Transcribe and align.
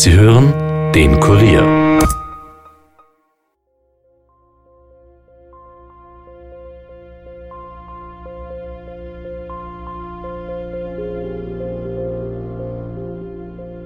Sie 0.00 0.12
hören 0.12 0.54
den 0.94 1.18
Kurier. 1.18 1.98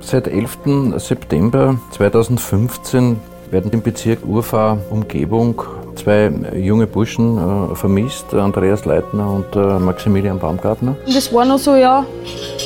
Seit 0.03 0.29
11. 0.29 0.99
September 0.99 1.81
2015 1.93 3.19
werden 3.51 3.71
im 3.71 3.81
Bezirk 3.81 4.27
Urfahr 4.27 4.81
Umgebung 4.91 5.63
zwei 5.95 6.31
junge 6.57 6.87
Burschen 6.87 7.39
äh, 7.39 7.75
vermisst, 7.75 8.35
Andreas 8.35 8.85
Leitner 8.85 9.31
und 9.31 9.57
äh, 9.57 9.79
Maximilian 9.79 10.39
Baumgartner. 10.39 10.97
Und 11.07 11.17
das 11.17 11.33
war 11.33 11.45
noch 11.45 11.59
so, 11.59 11.75
ja, 11.75 12.05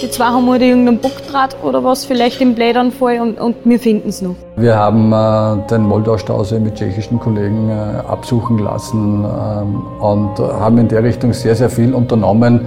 die 0.03 0.11
zwei 0.11 0.27
haben 0.27 0.49
halt 0.51 0.63
irgendeinen 0.63 0.99
Bockdraht 0.99 1.57
oder 1.63 1.83
was 1.85 2.05
vielleicht 2.05 2.41
im 2.41 2.55
Blätternfall 2.55 3.21
und, 3.21 3.41
und 3.41 3.57
wir 3.65 3.79
finden 3.79 4.09
es 4.09 4.23
noch. 4.23 4.35
Wir 4.57 4.77
haben 4.77 5.13
äh, 5.13 5.67
den 5.69 5.83
Moldau-Stausee 5.83 6.59
mit 6.59 6.77
tschechischen 6.77 7.21
Kollegen 7.21 7.71
äh, 7.71 7.73
absuchen 8.09 8.59
lassen 8.59 9.25
ähm, 9.25 9.83
und 10.01 10.39
haben 10.39 10.79
in 10.79 10.89
der 10.89 11.03
Richtung 11.03 11.33
sehr, 11.33 11.55
sehr 11.55 11.71
viel 11.71 11.95
unternommen, 11.95 12.61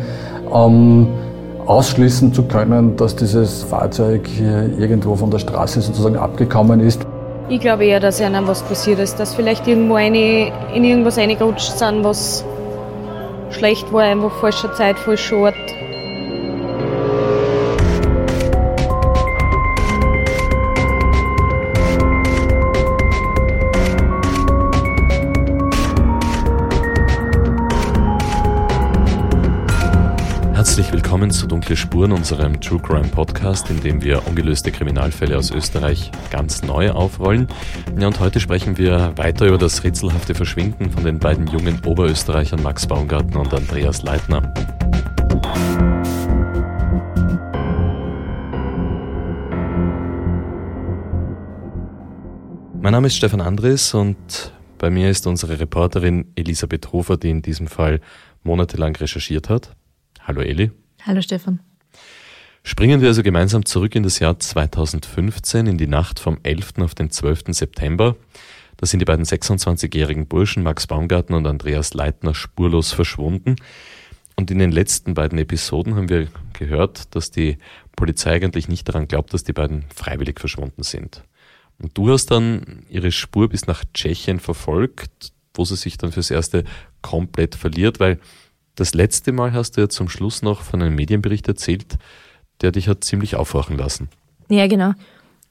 um 0.49 1.07
ausschließen 1.65 2.33
zu 2.33 2.43
können, 2.43 2.95
dass 2.95 3.15
dieses 3.15 3.61
Fahrzeug 3.61 4.27
irgendwo 4.39 5.15
von 5.15 5.29
der 5.29 5.37
Straße 5.37 5.81
sozusagen 5.81 6.17
abgekommen 6.17 6.79
ist. 6.79 7.05
Ich 7.51 7.59
glaube 7.59 7.83
eher, 7.83 7.99
dass 7.99 8.19
ihnen 8.19 8.47
was 8.47 8.61
passiert 8.61 8.99
ist, 8.99 9.19
dass 9.19 9.33
vielleicht 9.33 9.67
irgendwo 9.67 9.95
eine, 9.95 10.51
in 10.75 10.83
irgendwas 10.83 11.17
reingerutscht 11.17 11.79
sind, 11.79 12.03
was 12.03 12.45
schlecht 13.49 13.91
war, 13.91 14.03
einfach 14.03 14.31
falscher 14.39 14.71
Zeit, 14.75 14.99
falscher 14.99 15.37
Ort. 15.37 15.78
Willkommen 31.19 31.31
zu 31.37 31.47
Dunkle 31.47 31.75
Spuren, 31.75 32.13
unserem 32.13 32.61
True 32.61 32.79
Crime 32.79 33.09
Podcast, 33.09 33.69
in 33.69 33.81
dem 33.81 34.01
wir 34.01 34.25
ungelöste 34.25 34.71
Kriminalfälle 34.71 35.37
aus 35.37 35.51
Österreich 35.51 36.11
ganz 36.31 36.63
neu 36.63 36.91
aufrollen. 36.91 37.49
Ja, 37.99 38.07
und 38.07 38.21
heute 38.21 38.39
sprechen 38.39 38.77
wir 38.77 39.11
weiter 39.17 39.45
über 39.45 39.57
das 39.57 39.83
rätselhafte 39.83 40.33
Verschwinden 40.33 40.89
von 40.89 41.03
den 41.03 41.19
beiden 41.19 41.47
jungen 41.47 41.83
Oberösterreichern 41.85 42.63
Max 42.63 42.87
Baumgartner 42.87 43.41
und 43.41 43.53
Andreas 43.53 44.01
Leitner. 44.01 44.53
Mein 52.79 52.93
Name 52.93 53.07
ist 53.07 53.17
Stefan 53.17 53.41
Andres 53.41 53.93
und 53.93 54.53
bei 54.77 54.89
mir 54.89 55.09
ist 55.09 55.27
unsere 55.27 55.59
Reporterin 55.59 56.31
Elisabeth 56.35 56.93
Hofer, 56.93 57.17
die 57.17 57.29
in 57.29 57.41
diesem 57.41 57.67
Fall 57.67 57.99
monatelang 58.43 58.95
recherchiert 58.95 59.49
hat. 59.49 59.75
Hallo 60.21 60.39
Eli. 60.39 60.71
Hallo 61.05 61.21
Stefan. 61.21 61.61
Springen 62.63 63.01
wir 63.01 63.07
also 63.07 63.23
gemeinsam 63.23 63.65
zurück 63.65 63.95
in 63.95 64.03
das 64.03 64.19
Jahr 64.19 64.37
2015, 64.37 65.65
in 65.65 65.77
die 65.77 65.87
Nacht 65.87 66.19
vom 66.19 66.39
11. 66.43 66.73
auf 66.79 66.93
den 66.93 67.09
12. 67.09 67.45
September. 67.49 68.17
Da 68.77 68.85
sind 68.85 68.99
die 68.99 69.05
beiden 69.05 69.25
26-jährigen 69.25 70.27
Burschen 70.27 70.63
Max 70.63 70.87
Baumgartner 70.87 71.37
und 71.37 71.47
Andreas 71.47 71.93
Leitner 71.93 72.35
spurlos 72.35 72.91
verschwunden. 72.91 73.55
Und 74.35 74.51
in 74.51 74.59
den 74.59 74.71
letzten 74.71 75.13
beiden 75.13 75.37
Episoden 75.37 75.95
haben 75.95 76.09
wir 76.09 76.27
gehört, 76.53 77.15
dass 77.15 77.31
die 77.31 77.57
Polizei 77.95 78.31
eigentlich 78.31 78.67
nicht 78.67 78.87
daran 78.87 79.07
glaubt, 79.07 79.33
dass 79.33 79.43
die 79.43 79.53
beiden 79.53 79.85
freiwillig 79.93 80.39
verschwunden 80.39 80.83
sind. 80.83 81.23
Und 81.81 81.97
du 81.97 82.09
hast 82.11 82.27
dann 82.27 82.85
ihre 82.89 83.11
Spur 83.11 83.49
bis 83.49 83.67
nach 83.67 83.83
Tschechien 83.93 84.39
verfolgt, 84.39 85.31
wo 85.53 85.65
sie 85.65 85.75
sich 85.75 85.97
dann 85.97 86.11
fürs 86.11 86.31
Erste 86.31 86.65
komplett 87.01 87.55
verliert, 87.55 87.99
weil 87.99 88.19
das 88.79 88.93
letzte 88.93 89.31
Mal 89.31 89.53
hast 89.53 89.77
du 89.77 89.81
ja 89.81 89.89
zum 89.89 90.09
Schluss 90.09 90.41
noch 90.41 90.61
von 90.61 90.81
einem 90.81 90.95
Medienbericht 90.95 91.47
erzählt, 91.47 91.97
der 92.61 92.71
dich 92.71 92.87
hat 92.87 93.03
ziemlich 93.03 93.35
aufwachen 93.35 93.77
lassen. 93.77 94.09
Ja, 94.49 94.67
genau. 94.67 94.93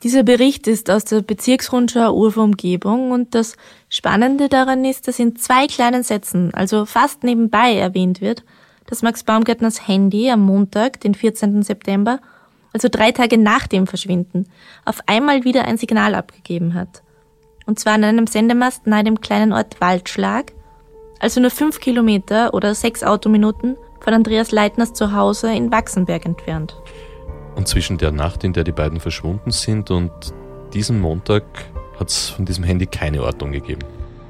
Dieser 0.02 0.22
Bericht 0.22 0.66
ist 0.68 0.90
aus 0.90 1.04
der 1.04 1.22
Bezirksrundschau 1.22 2.14
Urfer 2.14 2.42
Umgebung 2.42 3.10
und 3.10 3.34
das 3.34 3.56
Spannende 3.88 4.48
daran 4.48 4.84
ist, 4.84 5.08
dass 5.08 5.18
in 5.18 5.34
zwei 5.36 5.66
kleinen 5.66 6.04
Sätzen, 6.04 6.54
also 6.54 6.86
fast 6.86 7.24
nebenbei 7.24 7.74
erwähnt 7.74 8.20
wird, 8.20 8.44
dass 8.86 9.02
Max 9.02 9.24
Baumgärtners 9.24 9.88
Handy 9.88 10.30
am 10.30 10.40
Montag, 10.40 11.00
den 11.00 11.14
14. 11.14 11.62
September, 11.62 12.20
also 12.72 12.88
drei 12.88 13.10
Tage 13.10 13.38
nach 13.38 13.66
dem 13.66 13.86
Verschwinden, 13.86 14.46
auf 14.84 15.00
einmal 15.06 15.44
wieder 15.44 15.64
ein 15.64 15.78
Signal 15.78 16.14
abgegeben 16.14 16.74
hat. 16.74 17.02
Und 17.66 17.78
zwar 17.80 17.94
an 17.94 18.04
einem 18.04 18.26
Sendemast 18.26 18.86
nahe 18.86 19.04
dem 19.04 19.20
kleinen 19.20 19.52
Ort 19.52 19.80
Waldschlag, 19.80 20.52
also 21.18 21.40
nur 21.40 21.50
fünf 21.50 21.80
Kilometer 21.80 22.54
oder 22.54 22.74
sechs 22.74 23.02
Autominuten 23.02 23.76
von 24.00 24.14
Andreas 24.14 24.52
Leitners 24.52 24.92
Zuhause 24.92 25.52
in 25.52 25.70
Wachsenberg 25.70 26.24
entfernt. 26.24 26.76
Und 27.56 27.66
zwischen 27.66 27.98
der 27.98 28.12
Nacht, 28.12 28.44
in 28.44 28.52
der 28.52 28.64
die 28.64 28.72
beiden 28.72 29.00
verschwunden 29.00 29.50
sind, 29.50 29.90
und 29.90 30.12
diesem 30.72 31.00
Montag 31.00 31.44
hat 31.98 32.08
es 32.08 32.28
von 32.28 32.44
diesem 32.44 32.64
Handy 32.64 32.86
keine 32.86 33.22
Ortung 33.22 33.52
gegeben. 33.52 33.82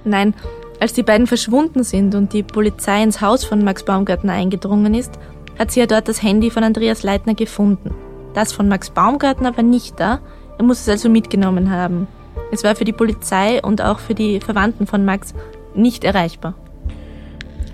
Nein, 0.04 0.34
als 0.80 0.92
die 0.92 1.02
beiden 1.02 1.26
verschwunden 1.26 1.84
sind 1.84 2.14
und 2.14 2.32
die 2.32 2.42
Polizei 2.42 3.02
ins 3.02 3.20
Haus 3.20 3.44
von 3.44 3.62
Max 3.64 3.82
Baumgartner 3.82 4.32
eingedrungen 4.32 4.94
ist, 4.94 5.18
hat 5.58 5.72
sie 5.72 5.80
ja 5.80 5.86
dort 5.86 6.08
das 6.08 6.22
Handy 6.22 6.50
von 6.50 6.62
Andreas 6.62 7.02
Leitner 7.02 7.34
gefunden. 7.34 7.94
Das 8.32 8.52
von 8.52 8.68
Max 8.68 8.90
Baumgartner 8.90 9.56
war 9.56 9.64
nicht 9.64 9.98
da, 9.98 10.20
er 10.56 10.64
muss 10.64 10.80
es 10.80 10.88
also 10.88 11.08
mitgenommen 11.08 11.70
haben. 11.70 12.06
Es 12.52 12.64
war 12.64 12.76
für 12.76 12.84
die 12.84 12.92
Polizei 12.92 13.60
und 13.62 13.82
auch 13.82 13.98
für 13.98 14.14
die 14.14 14.40
Verwandten 14.40 14.86
von 14.86 15.04
Max 15.04 15.34
nicht 15.74 16.04
erreichbar. 16.04 16.54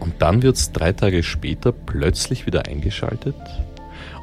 Und 0.00 0.14
dann 0.20 0.42
wird 0.42 0.56
es 0.56 0.72
drei 0.72 0.92
Tage 0.92 1.22
später 1.22 1.72
plötzlich 1.72 2.46
wieder 2.46 2.66
eingeschaltet. 2.66 3.36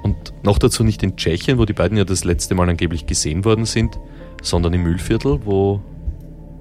Und 0.04 0.34
noch 0.44 0.58
dazu 0.58 0.84
nicht 0.84 1.04
in 1.04 1.16
Tschechien, 1.16 1.58
wo 1.58 1.66
die 1.66 1.74
beiden 1.74 1.98
ja 1.98 2.04
das 2.04 2.24
letzte 2.24 2.56
Mal 2.56 2.70
angeblich 2.70 3.06
gesehen 3.06 3.46
worden 3.46 3.66
sind, 3.66 4.00
sondern 4.42 4.74
im 4.74 4.84
Mühlviertel, 4.84 5.42
wo 5.46 5.82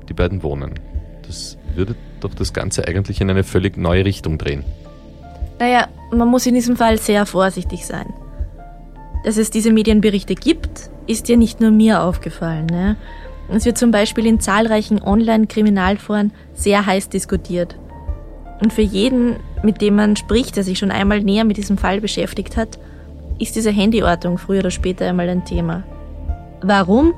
die 0.08 0.14
beiden 0.14 0.42
wohnen. 0.42 0.74
Das 1.26 1.56
würde 1.74 1.94
doch 2.20 2.34
das 2.34 2.52
Ganze 2.52 2.86
eigentlich 2.86 3.20
in 3.20 3.30
eine 3.30 3.44
völlig 3.44 3.76
neue 3.76 4.04
Richtung 4.04 4.36
drehen. 4.36 4.64
Naja, 5.58 5.88
man 6.10 6.28
muss 6.28 6.46
in 6.46 6.54
diesem 6.54 6.76
Fall 6.76 6.98
sehr 6.98 7.26
vorsichtig 7.26 7.86
sein. 7.86 8.12
Dass 9.24 9.36
es 9.36 9.50
diese 9.50 9.72
Medienberichte 9.72 10.34
gibt, 10.34 10.90
ist 11.06 11.28
ja 11.28 11.36
nicht 11.36 11.60
nur 11.60 11.70
mir 11.70 12.02
aufgefallen. 12.02 12.66
Ne? 12.66 12.96
Es 13.48 13.64
wird 13.64 13.78
zum 13.78 13.90
Beispiel 13.90 14.26
in 14.26 14.40
zahlreichen 14.40 15.02
Online-Kriminalforen 15.02 16.32
sehr 16.54 16.86
heiß 16.86 17.08
diskutiert. 17.08 17.76
Und 18.60 18.72
für 18.72 18.82
jeden, 18.82 19.36
mit 19.62 19.80
dem 19.80 19.96
man 19.96 20.16
spricht, 20.16 20.56
der 20.56 20.64
sich 20.64 20.78
schon 20.78 20.90
einmal 20.90 21.20
näher 21.20 21.44
mit 21.44 21.56
diesem 21.56 21.78
Fall 21.78 22.00
beschäftigt 22.00 22.56
hat, 22.56 22.78
ist 23.38 23.56
diese 23.56 23.74
Handyortung 23.74 24.36
früher 24.36 24.60
oder 24.60 24.70
später 24.70 25.06
einmal 25.06 25.28
ein 25.28 25.44
Thema. 25.44 25.82
Warum? 26.62 27.14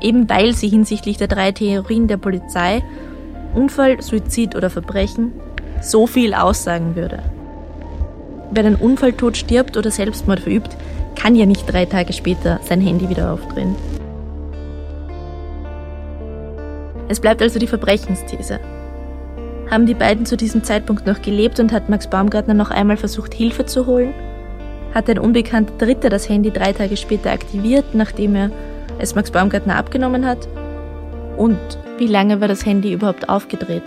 Eben 0.00 0.28
weil 0.28 0.54
sie 0.54 0.68
hinsichtlich 0.68 1.16
der 1.16 1.28
drei 1.28 1.52
Theorien 1.52 2.06
der 2.06 2.16
Polizei, 2.16 2.82
Unfall, 3.54 4.00
Suizid 4.00 4.54
oder 4.54 4.70
Verbrechen, 4.70 5.32
so 5.80 6.06
viel 6.06 6.32
aussagen 6.32 6.94
würde. 6.94 7.22
Wer 8.52 8.64
einen 8.64 8.76
Unfalltod 8.76 9.36
stirbt 9.36 9.76
oder 9.76 9.90
Selbstmord 9.90 10.40
verübt, 10.40 10.76
kann 11.16 11.34
ja 11.34 11.46
nicht 11.46 11.70
drei 11.70 11.86
Tage 11.86 12.12
später 12.12 12.60
sein 12.64 12.80
Handy 12.80 13.08
wieder 13.08 13.32
aufdrehen. 13.32 13.74
Es 17.08 17.20
bleibt 17.20 17.42
also 17.42 17.58
die 17.58 17.66
Verbrechensthese. 17.66 18.60
Haben 19.72 19.86
die 19.86 19.94
beiden 19.94 20.26
zu 20.26 20.36
diesem 20.36 20.62
Zeitpunkt 20.62 21.06
noch 21.06 21.22
gelebt 21.22 21.58
und 21.58 21.72
hat 21.72 21.88
Max 21.88 22.06
Baumgartner 22.06 22.52
noch 22.52 22.70
einmal 22.70 22.98
versucht, 22.98 23.32
Hilfe 23.32 23.64
zu 23.64 23.86
holen? 23.86 24.12
Hat 24.92 25.08
ein 25.08 25.18
unbekannter 25.18 25.72
Dritter 25.78 26.10
das 26.10 26.28
Handy 26.28 26.50
drei 26.50 26.74
Tage 26.74 26.94
später 26.98 27.32
aktiviert, 27.32 27.94
nachdem 27.94 28.34
er 28.34 28.50
es 28.98 29.14
Max 29.14 29.30
Baumgartner 29.30 29.76
abgenommen 29.76 30.26
hat? 30.26 30.46
Und 31.38 31.58
wie 31.96 32.06
lange 32.06 32.42
war 32.42 32.48
das 32.48 32.66
Handy 32.66 32.92
überhaupt 32.92 33.30
aufgedreht? 33.30 33.84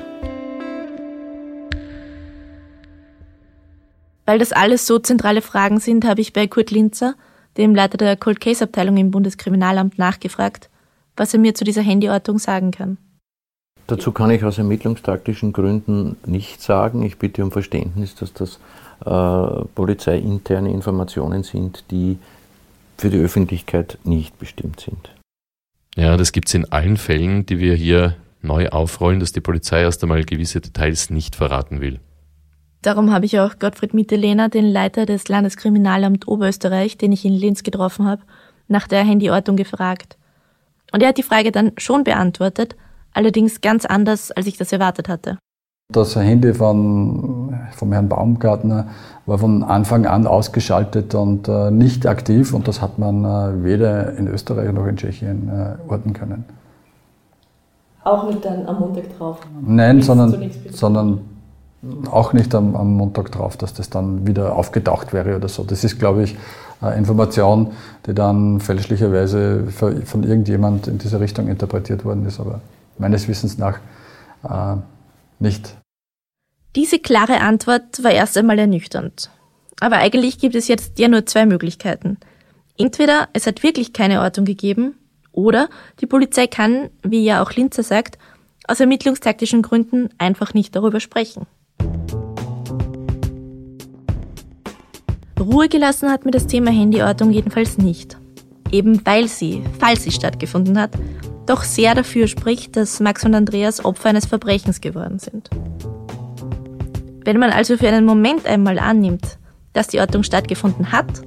Weil 4.26 4.40
das 4.40 4.54
alles 4.54 4.88
so 4.88 4.98
zentrale 4.98 5.44
Fragen 5.44 5.80
sind, 5.80 6.04
habe 6.04 6.22
ich 6.22 6.34
bei 6.34 6.48
Kurt 6.48 6.72
Linzer, 6.72 7.14
dem 7.58 7.76
Leiter 7.76 7.98
der 7.98 8.18
Cold 8.18 8.40
Case 8.40 8.64
Abteilung 8.64 8.98
im 8.98 9.12
Bundeskriminalamt, 9.12 10.00
nachgefragt, 10.00 10.72
was 11.16 11.32
er 11.36 11.40
mir 11.40 11.54
zu 11.54 11.64
dieser 11.64 11.86
Handyortung 11.86 12.40
sagen 12.40 12.72
kann. 12.72 12.98
Dazu 13.88 14.12
kann 14.12 14.32
ich 14.32 14.44
aus 14.44 14.58
ermittlungstaktischen 14.58 15.54
Gründen 15.54 16.18
nicht 16.26 16.62
sagen. 16.62 17.04
Ich 17.04 17.18
bitte 17.18 17.44
um 17.44 17.52
Verständnis, 17.52 18.16
dass 18.16 18.34
das 18.34 18.60
äh, 19.06 19.66
polizeiinterne 19.76 20.72
Informationen 20.72 21.44
sind, 21.44 21.84
die 21.92 22.18
für 22.98 23.10
die 23.10 23.20
Öffentlichkeit 23.20 24.00
nicht 24.04 24.40
bestimmt 24.40 24.80
sind. 24.80 25.12
Ja, 25.96 26.18
das 26.18 26.32
gibt 26.32 26.48
es 26.48 26.54
in 26.54 26.72
allen 26.72 26.98
Fällen, 26.98 27.46
die 27.46 27.60
wir 27.60 27.76
hier 27.76 28.16
neu 28.42 28.70
aufrollen, 28.70 29.20
dass 29.20 29.32
die 29.32 29.42
Polizei 29.42 29.82
erst 29.82 30.04
einmal 30.04 30.24
gewisse 30.24 30.62
Details 30.62 31.10
nicht 31.10 31.36
verraten 31.36 31.82
will. 31.82 32.00
Darum 32.82 33.12
habe 33.12 33.26
ich 33.26 33.40
auch 33.40 33.58
Gottfried 33.60 33.94
Mitterlehner, 33.94 34.50
den 34.50 34.66
Leiter 34.66 35.06
des 35.06 35.28
Landeskriminalamt 35.28 36.28
Oberösterreich, 36.28 36.98
den 36.98 37.12
ich 37.12 37.26
in 37.26 37.34
Linz 37.34 37.64
getroffen 37.64 38.06
habe, 38.06 38.22
nach 38.68 38.88
der 38.88 39.06
Handyortung 39.06 39.56
gefragt. 39.56 40.18
Und 40.92 41.02
er 41.02 41.10
hat 41.10 41.18
die 41.18 41.24
Frage 41.24 41.52
dann 41.52 41.72
schon 41.78 42.04
beantwortet, 42.04 42.76
allerdings 43.16 43.62
ganz 43.62 43.86
anders, 43.86 44.32
als 44.32 44.46
ich 44.48 44.58
das 44.58 44.72
erwartet 44.72 45.10
hatte. 45.10 45.38
Das 45.94 46.16
Handy 46.16 46.54
von, 46.54 47.56
vom 47.76 47.92
Herrn 47.92 48.10
Baumgartner 48.10 48.88
war 49.28 49.38
von 49.38 49.64
Anfang 49.64 50.08
an 50.08 50.26
ausgeschaltet 50.26 51.14
und 51.14 51.48
äh, 51.48 51.70
nicht 51.70 52.08
aktiv 52.08 52.54
und 52.54 52.68
das 52.68 52.82
hat 52.82 52.98
man 52.98 53.24
äh, 53.24 53.64
weder 53.64 54.14
in 54.18 54.28
Österreich 54.28 54.72
noch 54.74 54.88
in 54.88 54.98
Tschechien 54.98 55.50
äh, 55.50 55.92
orten 55.92 56.14
können. 56.14 56.46
Auch 58.04 58.28
nicht 58.28 58.44
dann 58.44 58.66
am 58.68 58.80
Montag 58.80 59.16
drauf? 59.18 59.40
Nein, 59.62 60.02
sondern, 60.02 60.52
sondern 60.72 61.22
auch 62.10 62.34
nicht 62.34 62.54
am, 62.56 62.76
am, 62.76 62.94
Montag 62.96 63.32
drauf, 63.32 63.58
dass 63.58 63.74
das 63.74 63.90
dann 63.90 64.26
wieder 64.26 64.56
aufgetaucht 64.56 65.14
wäre 65.14 65.36
oder 65.36 65.48
so. 65.48 65.64
Das 65.64 65.84
ist, 65.84 66.00
glaube 66.00 66.24
ich, 66.24 66.36
eine 66.82 66.96
Information, 66.96 67.72
die 68.08 68.14
dann 68.14 68.60
fälschlicherweise 68.60 69.68
von 69.68 70.24
irgendjemand 70.24 70.88
in 70.88 70.98
diese 70.98 71.20
Richtung 71.20 71.48
interpretiert 71.48 72.06
worden 72.06 72.26
ist, 72.26 72.40
aber 72.40 72.62
meines 72.98 73.28
Wissens 73.28 73.58
nach 73.58 73.80
äh, 74.44 74.78
nicht. 75.40 75.76
Diese 76.76 77.00
klare 77.00 77.42
Antwort 77.42 78.04
war 78.04 78.12
erst 78.12 78.38
einmal 78.38 78.60
ernüchternd. 78.60 79.30
Aber 79.80 79.98
eigentlich 79.98 80.40
gibt 80.40 80.56
es 80.56 80.68
jetzt 80.68 81.00
ja 81.00 81.08
nur 81.08 81.26
zwei 81.26 81.46
Möglichkeiten. 81.46 82.18
Entweder 82.78 83.30
es 83.34 83.48
hat 83.48 83.64
wirklich 83.64 83.94
keine 83.94 84.22
Ortung 84.22 84.46
gegeben, 84.46 84.96
oder 85.36 85.70
die 86.00 86.06
Polizei 86.06 86.48
kann, 86.48 86.90
wie 87.04 87.24
ja 87.24 87.44
auch 87.44 87.52
Linzer 87.52 87.84
sagt, 87.84 88.18
aus 88.68 88.80
ermittlungstaktischen 88.80 89.62
Gründen 89.62 90.10
einfach 90.18 90.54
nicht 90.54 90.76
darüber 90.76 91.00
sprechen. 91.00 91.46
Ruhe 95.40 95.68
gelassen 95.68 96.10
hat 96.10 96.26
mir 96.26 96.32
das 96.32 96.48
Thema 96.48 96.72
Handyortung 96.72 97.30
jedenfalls 97.32 97.78
nicht. 97.78 98.18
Eben 98.72 99.06
weil 99.06 99.28
sie, 99.28 99.64
falls 99.80 100.04
sie 100.04 100.12
stattgefunden 100.12 100.80
hat, 100.80 100.92
doch 101.46 101.64
sehr 101.64 101.94
dafür 101.94 102.28
spricht, 102.28 102.76
dass 102.76 103.00
Max 103.00 103.24
und 103.24 103.36
Andreas 103.36 103.84
Opfer 103.84 104.10
eines 104.10 104.26
Verbrechens 104.26 104.82
geworden 104.82 105.20
sind. 105.20 105.50
Wenn 107.24 107.40
man 107.40 107.52
also 107.52 107.78
für 107.78 107.88
einen 107.88 108.06
Moment 108.06 108.46
einmal 108.46 108.80
annimmt, 108.80 109.38
dass 109.74 109.88
die 109.88 110.00
Ortung 110.00 110.24
stattgefunden 110.24 110.92
hat, 110.92 111.22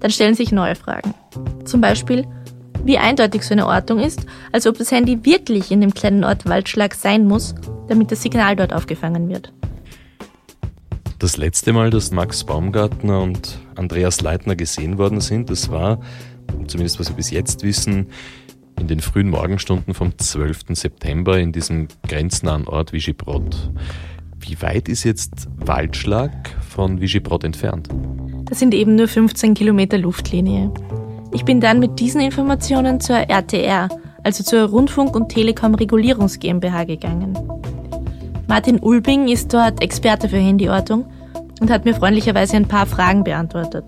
dann 0.00 0.10
stellen 0.10 0.34
sich 0.34 0.52
neue 0.52 0.74
Fragen. 0.74 1.14
Zum 1.64 1.80
Beispiel, 1.80 2.26
wie 2.84 2.98
eindeutig 2.98 3.42
so 3.42 3.54
eine 3.54 3.66
Ortung 3.66 3.98
ist, 3.98 4.26
als 4.52 4.66
ob 4.66 4.78
das 4.78 4.92
Handy 4.92 5.24
wirklich 5.24 5.70
in 5.70 5.80
dem 5.80 5.94
kleinen 5.94 6.24
Ort 6.24 6.46
Waldschlag 6.46 6.94
sein 6.94 7.26
muss, 7.26 7.54
damit 7.88 8.12
das 8.12 8.22
Signal 8.22 8.56
dort 8.56 8.72
aufgefangen 8.72 9.28
wird. 9.28 9.52
Das 11.18 11.36
letzte 11.36 11.72
Mal, 11.72 11.90
dass 11.90 12.10
Max 12.10 12.44
Baumgartner 12.44 13.20
und 13.22 13.58
Andreas 13.76 14.20
Leitner 14.20 14.56
gesehen 14.56 14.98
worden 14.98 15.20
sind, 15.20 15.48
das 15.48 15.70
war, 15.70 16.00
zumindest 16.66 16.98
was 17.00 17.08
wir 17.08 17.16
bis 17.16 17.30
jetzt 17.30 17.62
wissen, 17.62 18.08
in 18.78 18.88
den 18.88 19.00
frühen 19.00 19.30
Morgenstunden 19.30 19.94
vom 19.94 20.16
12. 20.18 20.60
September 20.70 21.38
in 21.38 21.52
diesem 21.52 21.88
grenznahen 22.08 22.66
Ort 22.66 22.92
Vigibrod. 22.92 23.70
Wie 24.38 24.60
weit 24.60 24.88
ist 24.88 25.04
jetzt 25.04 25.48
Waldschlag 25.56 26.32
von 26.68 27.00
Vigibrod 27.00 27.44
entfernt? 27.44 27.88
Das 28.46 28.58
sind 28.58 28.74
eben 28.74 28.96
nur 28.96 29.08
15 29.08 29.54
Kilometer 29.54 29.96
Luftlinie. 29.96 30.72
Ich 31.32 31.44
bin 31.44 31.60
dann 31.60 31.80
mit 31.80 31.98
diesen 31.98 32.20
Informationen 32.20 33.00
zur 33.00 33.16
RTR, 33.16 33.88
also 34.22 34.44
zur 34.44 34.68
Rundfunk- 34.68 35.16
und 35.16 35.30
Telekom 35.30 35.74
Regulierungs 35.74 36.38
GmbH 36.38 36.84
gegangen. 36.84 37.38
Martin 38.46 38.78
Ulbing 38.80 39.28
ist 39.28 39.52
dort 39.54 39.82
Experte 39.82 40.28
für 40.28 40.38
Handyortung 40.38 41.06
und 41.60 41.70
hat 41.70 41.84
mir 41.84 41.94
freundlicherweise 41.94 42.56
ein 42.56 42.68
paar 42.68 42.86
Fragen 42.86 43.24
beantwortet. 43.24 43.84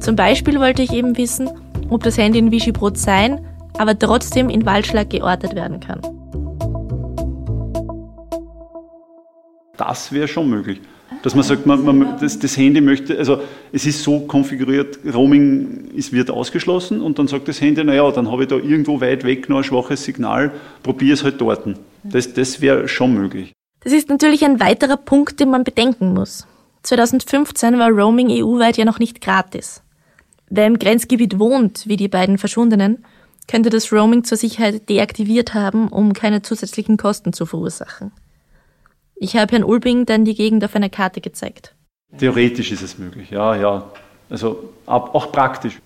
Zum 0.00 0.14
Beispiel 0.14 0.60
wollte 0.60 0.82
ich 0.82 0.92
eben 0.92 1.16
wissen, 1.16 1.50
ob 1.90 2.02
das 2.02 2.18
Handy 2.18 2.38
in 2.38 2.50
Vigibrod 2.50 2.98
sein, 2.98 3.44
aber 3.78 3.98
trotzdem 3.98 4.48
in 4.50 4.66
Waldschlag 4.66 5.10
geortet 5.10 5.54
werden 5.54 5.80
kann. 5.80 6.00
Das 9.76 10.12
wäre 10.12 10.28
schon 10.28 10.50
möglich. 10.50 10.80
Dass 11.22 11.34
man 11.34 11.42
sagt, 11.42 11.66
man, 11.66 11.84
man, 11.84 12.18
das, 12.20 12.38
das, 12.38 12.56
Handy 12.56 12.80
möchte, 12.80 13.18
also 13.18 13.40
es 13.72 13.86
ist 13.86 14.02
so 14.02 14.20
konfiguriert, 14.20 14.98
Roaming 15.12 15.90
ist, 15.94 16.12
wird 16.12 16.30
ausgeschlossen 16.30 17.00
und 17.00 17.18
dann 17.18 17.26
sagt 17.28 17.48
das 17.48 17.60
Handy, 17.60 17.82
naja, 17.82 18.10
dann 18.10 18.30
habe 18.30 18.42
ich 18.42 18.48
da 18.48 18.56
irgendwo 18.56 19.00
weit 19.00 19.24
weg 19.24 19.48
noch 19.48 19.58
ein 19.58 19.64
schwaches 19.64 20.04
Signal, 20.04 20.52
probiere 20.82 21.14
es 21.14 21.24
halt 21.24 21.40
dort. 21.40 21.64
Das, 22.04 22.34
das 22.34 22.60
wäre 22.60 22.88
schon 22.88 23.14
möglich. 23.14 23.52
Das 23.80 23.92
ist 23.92 24.08
natürlich 24.08 24.44
ein 24.44 24.60
weiterer 24.60 24.96
Punkt, 24.96 25.40
den 25.40 25.50
man 25.50 25.64
bedenken 25.64 26.12
muss. 26.12 26.46
2015 26.82 27.78
war 27.78 27.90
Roaming 27.90 28.28
EU-weit 28.30 28.76
ja 28.76 28.84
noch 28.84 28.98
nicht 28.98 29.20
gratis. 29.20 29.82
Wer 30.50 30.66
im 30.66 30.78
Grenzgebiet 30.78 31.38
wohnt, 31.38 31.86
wie 31.86 31.96
die 31.96 32.08
beiden 32.08 32.38
Verschwundenen, 32.38 33.04
könnte 33.46 33.70
das 33.70 33.92
Roaming 33.92 34.24
zur 34.24 34.36
Sicherheit 34.36 34.88
deaktiviert 34.88 35.54
haben, 35.54 35.88
um 35.88 36.12
keine 36.12 36.42
zusätzlichen 36.42 36.96
Kosten 36.96 37.32
zu 37.32 37.46
verursachen. 37.46 38.12
Ich 39.16 39.36
habe 39.36 39.52
Herrn 39.52 39.64
Ulbing 39.64 40.06
dann 40.06 40.24
die 40.24 40.34
Gegend 40.34 40.64
auf 40.64 40.76
einer 40.76 40.90
Karte 40.90 41.20
gezeigt. 41.20 41.74
Theoretisch 42.18 42.70
ist 42.72 42.82
es 42.82 42.98
möglich, 42.98 43.30
ja, 43.30 43.56
ja. 43.56 43.90
Also 44.30 44.70
auch 44.86 45.32
praktisch. 45.32 45.80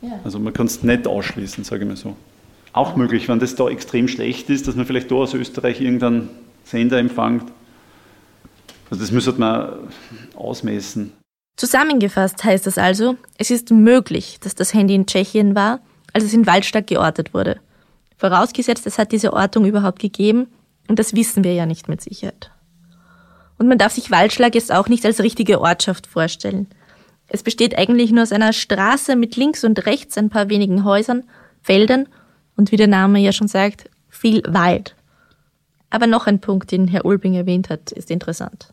Ja. 0.00 0.20
Also 0.24 0.38
man 0.38 0.52
kann 0.52 0.66
es 0.66 0.82
nicht 0.82 1.06
ausschließen, 1.06 1.64
sage 1.64 1.82
ich 1.82 1.88
mal 1.88 1.96
so. 1.96 2.16
Auch 2.72 2.96
möglich, 2.96 3.28
wenn 3.28 3.38
das 3.38 3.54
da 3.54 3.68
extrem 3.68 4.08
schlecht 4.08 4.48
ist, 4.48 4.66
dass 4.66 4.74
man 4.74 4.86
vielleicht 4.86 5.10
da 5.10 5.16
aus 5.16 5.34
Österreich 5.34 5.80
irgendeinen 5.80 6.30
Sender 6.64 6.98
empfängt. 6.98 7.44
Also 8.90 9.02
das 9.02 9.12
müsste 9.12 9.32
man 9.32 9.90
ausmessen. 10.34 11.12
Zusammengefasst 11.56 12.42
heißt 12.44 12.66
das 12.66 12.78
also, 12.78 13.16
es 13.38 13.50
ist 13.50 13.70
möglich, 13.70 14.38
dass 14.40 14.54
das 14.54 14.74
Handy 14.74 14.94
in 14.94 15.06
Tschechien 15.06 15.54
war, 15.54 15.80
als 16.12 16.24
es 16.24 16.32
in 16.32 16.46
Waldstadt 16.46 16.86
geortet 16.86 17.34
wurde. 17.34 17.60
Vorausgesetzt, 18.16 18.86
es 18.86 18.98
hat 18.98 19.12
diese 19.12 19.32
Ortung 19.32 19.66
überhaupt 19.66 19.98
gegeben, 19.98 20.48
und 20.88 20.98
das 20.98 21.14
wissen 21.14 21.44
wir 21.44 21.54
ja 21.54 21.66
nicht 21.66 21.88
mit 21.88 22.00
Sicherheit. 22.00 22.50
Und 23.58 23.68
man 23.68 23.78
darf 23.78 23.92
sich 23.92 24.10
Waldschlag 24.10 24.54
jetzt 24.54 24.72
auch 24.72 24.88
nicht 24.88 25.04
als 25.04 25.20
richtige 25.20 25.60
Ortschaft 25.60 26.06
vorstellen. 26.06 26.66
Es 27.28 27.42
besteht 27.42 27.78
eigentlich 27.78 28.10
nur 28.10 28.22
aus 28.22 28.32
einer 28.32 28.52
Straße 28.52 29.16
mit 29.16 29.36
links 29.36 29.64
und 29.64 29.86
rechts 29.86 30.18
ein 30.18 30.30
paar 30.30 30.48
wenigen 30.48 30.84
Häusern, 30.84 31.24
Feldern 31.62 32.08
und 32.56 32.72
wie 32.72 32.76
der 32.76 32.88
Name 32.88 33.20
ja 33.20 33.32
schon 33.32 33.48
sagt, 33.48 33.88
viel 34.08 34.42
Wald. 34.48 34.96
Aber 35.90 36.06
noch 36.06 36.26
ein 36.26 36.40
Punkt, 36.40 36.72
den 36.72 36.88
Herr 36.88 37.04
Ulbing 37.04 37.34
erwähnt 37.34 37.70
hat, 37.70 37.92
ist 37.92 38.10
interessant. 38.10 38.72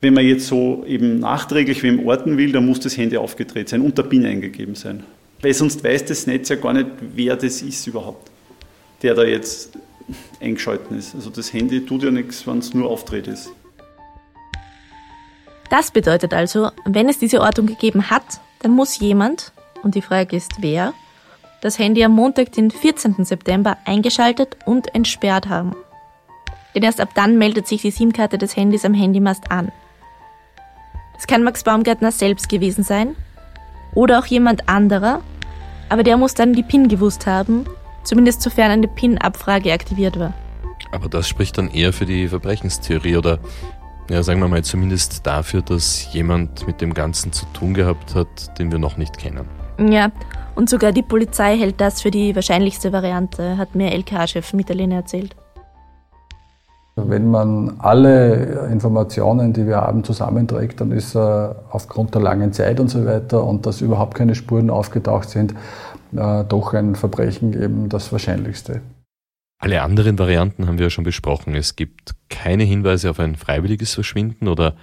Wenn 0.00 0.14
man 0.14 0.24
jetzt 0.24 0.46
so 0.46 0.84
eben 0.86 1.18
nachträglich 1.18 1.82
wem 1.82 2.06
orten 2.06 2.36
will, 2.36 2.52
dann 2.52 2.64
muss 2.64 2.78
das 2.78 2.96
Handy 2.96 3.16
aufgedreht 3.16 3.68
sein 3.68 3.80
und 3.80 3.98
der 3.98 4.04
PIN 4.04 4.24
eingegeben 4.24 4.76
sein. 4.76 5.02
Weil 5.42 5.52
sonst 5.52 5.82
weiß 5.82 6.04
das 6.04 6.28
Netz 6.28 6.48
ja 6.50 6.54
gar 6.54 6.72
nicht, 6.72 6.86
wer 7.00 7.34
das 7.34 7.62
ist 7.62 7.84
überhaupt, 7.84 8.30
der 9.02 9.14
da 9.14 9.24
jetzt 9.24 9.76
eingeschalten 10.40 10.96
ist. 10.96 11.16
Also 11.16 11.30
das 11.30 11.52
Handy 11.52 11.84
tut 11.84 12.04
ja 12.04 12.12
nichts, 12.12 12.46
wenn 12.46 12.58
es 12.58 12.72
nur 12.74 12.88
aufdreht 12.88 13.26
ist. 13.26 13.50
Das 15.68 15.90
bedeutet 15.90 16.32
also, 16.32 16.70
wenn 16.84 17.08
es 17.08 17.18
diese 17.18 17.40
Ortung 17.40 17.66
gegeben 17.66 18.08
hat, 18.08 18.40
dann 18.60 18.70
muss 18.70 19.00
jemand, 19.00 19.52
und 19.82 19.96
die 19.96 20.02
Frage 20.02 20.36
ist 20.36 20.52
wer, 20.60 20.94
das 21.60 21.80
Handy 21.80 22.04
am 22.04 22.12
Montag, 22.12 22.52
den 22.52 22.70
14. 22.70 23.24
September, 23.24 23.76
eingeschaltet 23.84 24.58
und 24.64 24.94
entsperrt 24.94 25.48
haben. 25.48 25.74
Denn 26.76 26.84
erst 26.84 27.00
ab 27.00 27.10
dann 27.16 27.36
meldet 27.36 27.66
sich 27.66 27.82
die 27.82 27.90
SIM-Karte 27.90 28.38
des 28.38 28.56
Handys 28.56 28.84
am 28.84 28.94
Handymast 28.94 29.50
an. 29.50 29.72
Das 31.18 31.26
kann 31.26 31.42
Max 31.42 31.64
Baumgärtner 31.64 32.12
selbst 32.12 32.48
gewesen 32.48 32.84
sein 32.84 33.16
oder 33.92 34.20
auch 34.20 34.26
jemand 34.26 34.68
anderer, 34.68 35.20
aber 35.88 36.04
der 36.04 36.16
muss 36.16 36.34
dann 36.34 36.52
die 36.52 36.62
PIN 36.62 36.86
gewusst 36.86 37.26
haben, 37.26 37.64
zumindest 38.04 38.40
sofern 38.40 38.70
eine 38.70 38.86
PIN-Abfrage 38.86 39.72
aktiviert 39.72 40.16
war. 40.16 40.32
Aber 40.92 41.08
das 41.08 41.28
spricht 41.28 41.58
dann 41.58 41.70
eher 41.70 41.92
für 41.92 42.06
die 42.06 42.28
Verbrechenstheorie 42.28 43.16
oder 43.16 43.40
ja, 44.08 44.22
sagen 44.22 44.38
wir 44.38 44.46
mal 44.46 44.62
zumindest 44.62 45.26
dafür, 45.26 45.60
dass 45.60 46.12
jemand 46.14 46.68
mit 46.68 46.80
dem 46.80 46.94
Ganzen 46.94 47.32
zu 47.32 47.46
tun 47.46 47.74
gehabt 47.74 48.14
hat, 48.14 48.56
den 48.60 48.70
wir 48.70 48.78
noch 48.78 48.96
nicht 48.96 49.18
kennen. 49.18 49.44
Ja, 49.90 50.12
und 50.54 50.70
sogar 50.70 50.92
die 50.92 51.02
Polizei 51.02 51.58
hält 51.58 51.80
das 51.80 52.00
für 52.00 52.12
die 52.12 52.36
wahrscheinlichste 52.36 52.92
Variante, 52.92 53.58
hat 53.58 53.74
mir 53.74 53.90
LKA-Chef 53.90 54.52
Mitterlehne 54.52 54.94
erzählt. 54.94 55.34
Wenn 57.06 57.30
man 57.30 57.76
alle 57.78 58.68
Informationen, 58.70 59.52
die 59.52 59.66
wir 59.66 59.76
haben, 59.76 60.04
zusammenträgt, 60.04 60.80
dann 60.80 60.92
ist 60.92 61.14
äh, 61.14 61.18
aufgrund 61.18 62.14
der 62.14 62.22
langen 62.22 62.52
Zeit 62.52 62.80
und 62.80 62.88
so 62.88 63.04
weiter 63.04 63.44
und 63.44 63.66
dass 63.66 63.80
überhaupt 63.80 64.14
keine 64.14 64.34
Spuren 64.34 64.70
aufgetaucht 64.70 65.28
sind, 65.30 65.54
äh, 66.16 66.44
doch 66.44 66.74
ein 66.74 66.94
Verbrechen 66.94 67.52
eben 67.52 67.88
das 67.88 68.10
Wahrscheinlichste. 68.12 68.80
Alle 69.60 69.82
anderen 69.82 70.18
Varianten 70.18 70.66
haben 70.66 70.78
wir 70.78 70.86
ja 70.86 70.90
schon 70.90 71.04
besprochen. 71.04 71.54
Es 71.54 71.74
gibt 71.74 72.14
keine 72.28 72.62
Hinweise 72.62 73.10
auf 73.10 73.18
ein 73.18 73.34
freiwilliges 73.34 73.94
Verschwinden 73.94 74.46
oder 74.46 74.76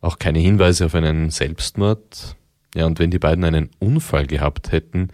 auch 0.00 0.18
keine 0.18 0.38
Hinweise 0.38 0.86
auf 0.86 0.94
einen 0.94 1.30
Selbstmord. 1.30 2.36
Ja, 2.74 2.86
und 2.86 2.98
wenn 2.98 3.10
die 3.10 3.18
beiden 3.18 3.44
einen 3.44 3.70
Unfall 3.78 4.26
gehabt 4.26 4.72
hätten, 4.72 5.08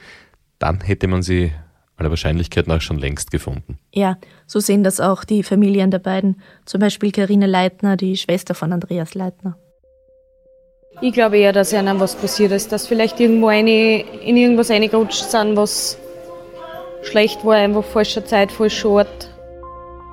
dann 0.58 0.80
hätte 0.80 1.08
man 1.08 1.22
sie 1.22 1.52
aller 1.96 2.10
Wahrscheinlichkeit 2.10 2.66
nach 2.66 2.80
schon 2.80 2.98
längst 2.98 3.30
gefunden. 3.30 3.78
Ja, 3.92 4.18
so 4.46 4.60
sehen 4.60 4.84
das 4.84 5.00
auch 5.00 5.24
die 5.24 5.42
Familien 5.42 5.90
der 5.90 5.98
beiden. 5.98 6.40
Zum 6.64 6.80
Beispiel 6.80 7.10
Karine 7.10 7.46
Leitner, 7.46 7.96
die 7.96 8.16
Schwester 8.16 8.54
von 8.54 8.72
Andreas 8.72 9.14
Leitner. 9.14 9.56
Ich 11.00 11.12
glaube 11.12 11.38
eher, 11.38 11.52
dass 11.52 11.72
ihnen 11.72 12.00
was 12.00 12.14
passiert 12.14 12.52
ist, 12.52 12.72
dass 12.72 12.86
vielleicht 12.86 13.20
irgendwo 13.20 13.48
eine, 13.48 14.00
in 14.00 14.36
irgendwas 14.36 14.70
reingerutscht 14.70 15.30
sind, 15.30 15.56
was 15.56 15.98
schlecht 17.02 17.44
war, 17.44 17.56
einfach 17.56 17.84
falscher 17.84 18.24
Zeit, 18.24 18.50
falscher 18.50 18.88
Ort. 18.88 19.30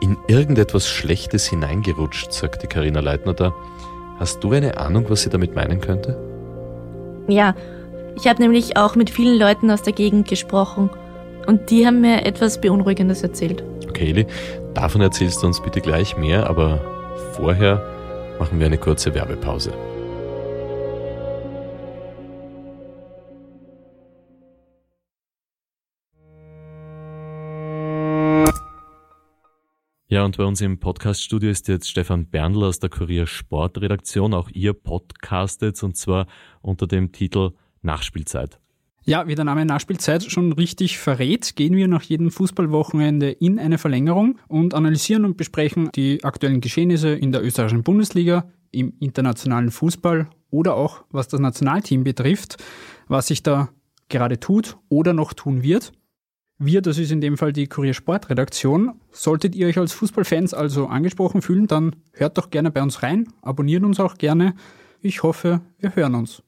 In 0.01 0.17
irgendetwas 0.27 0.87
Schlechtes 0.87 1.47
hineingerutscht, 1.47 2.33
sagte 2.33 2.67
Karina 2.67 2.99
Leitner 2.99 3.33
da. 3.33 3.53
Hast 4.19 4.43
du 4.43 4.51
eine 4.51 4.77
Ahnung, 4.77 5.05
was 5.09 5.23
sie 5.23 5.29
damit 5.29 5.55
meinen 5.55 5.79
könnte? 5.79 6.17
Ja, 7.27 7.55
ich 8.17 8.27
habe 8.27 8.41
nämlich 8.41 8.75
auch 8.75 8.95
mit 8.95 9.09
vielen 9.09 9.39
Leuten 9.39 9.71
aus 9.71 9.81
der 9.81 9.93
Gegend 9.93 10.27
gesprochen 10.27 10.89
und 11.47 11.69
die 11.69 11.85
haben 11.85 12.01
mir 12.01 12.25
etwas 12.25 12.59
Beunruhigendes 12.59 13.23
erzählt. 13.23 13.63
Okay, 13.89 14.09
Eli, 14.09 14.25
davon 14.73 15.01
erzählst 15.01 15.43
du 15.43 15.47
uns 15.47 15.61
bitte 15.61 15.81
gleich 15.81 16.17
mehr, 16.17 16.49
aber 16.49 16.79
vorher 17.33 17.81
machen 18.39 18.59
wir 18.59 18.65
eine 18.65 18.77
kurze 18.77 19.13
Werbepause. 19.13 19.73
Ja, 30.13 30.23
und 30.23 30.37
bei 30.37 30.43
uns 30.43 30.61
im 30.61 30.79
Podcaststudio 30.79 31.49
ist 31.49 31.67
jetzt 31.67 31.89
Stefan 31.89 32.27
Berndl 32.27 32.65
aus 32.65 32.77
der 32.77 32.91
Kurier 32.91 33.25
Sportredaktion. 33.25 34.35
Auch 34.35 34.47
ihr 34.51 34.73
podcastet 34.73 35.81
und 35.81 35.97
zwar 35.97 36.27
unter 36.61 36.85
dem 36.85 37.11
Titel 37.11 37.53
Nachspielzeit. 37.81 38.59
Ja, 39.05 39.27
wie 39.27 39.35
der 39.35 39.43
Name 39.43 39.65
Nachspielzeit 39.65 40.23
schon 40.23 40.53
richtig 40.53 40.97
verrät, 40.97 41.57
gehen 41.57 41.75
wir 41.75 41.89
nach 41.89 42.03
jedem 42.03 42.31
Fußballwochenende 42.31 43.31
in 43.31 43.59
eine 43.59 43.77
Verlängerung 43.77 44.39
und 44.47 44.73
analysieren 44.73 45.25
und 45.25 45.35
besprechen 45.35 45.89
die 45.93 46.23
aktuellen 46.23 46.61
Geschehnisse 46.61 47.09
in 47.09 47.33
der 47.33 47.43
österreichischen 47.43 47.83
Bundesliga, 47.83 48.45
im 48.71 48.93
internationalen 49.01 49.71
Fußball 49.71 50.29
oder 50.51 50.75
auch 50.75 51.03
was 51.11 51.27
das 51.27 51.41
Nationalteam 51.41 52.05
betrifft, 52.05 52.63
was 53.09 53.27
sich 53.27 53.43
da 53.43 53.67
gerade 54.07 54.39
tut 54.39 54.77
oder 54.87 55.11
noch 55.11 55.33
tun 55.33 55.63
wird. 55.63 55.91
Wir, 56.57 56.81
das 56.81 56.97
ist 56.97 57.11
in 57.11 57.19
dem 57.19 57.35
Fall 57.35 57.51
die 57.51 57.67
Kurier 57.67 57.93
Sportredaktion. 57.93 58.93
Solltet 59.11 59.53
ihr 59.53 59.67
euch 59.67 59.77
als 59.77 59.91
Fußballfans 59.91 60.53
also 60.53 60.87
angesprochen 60.87 61.41
fühlen, 61.41 61.67
dann 61.67 61.97
hört 62.13 62.37
doch 62.37 62.51
gerne 62.51 62.71
bei 62.71 62.81
uns 62.81 63.03
rein, 63.03 63.27
abonniert 63.41 63.83
uns 63.83 63.99
auch 63.99 64.17
gerne. 64.17 64.55
Ich 65.01 65.23
hoffe, 65.23 65.59
wir 65.79 65.93
hören 65.93 66.15
uns. 66.15 66.41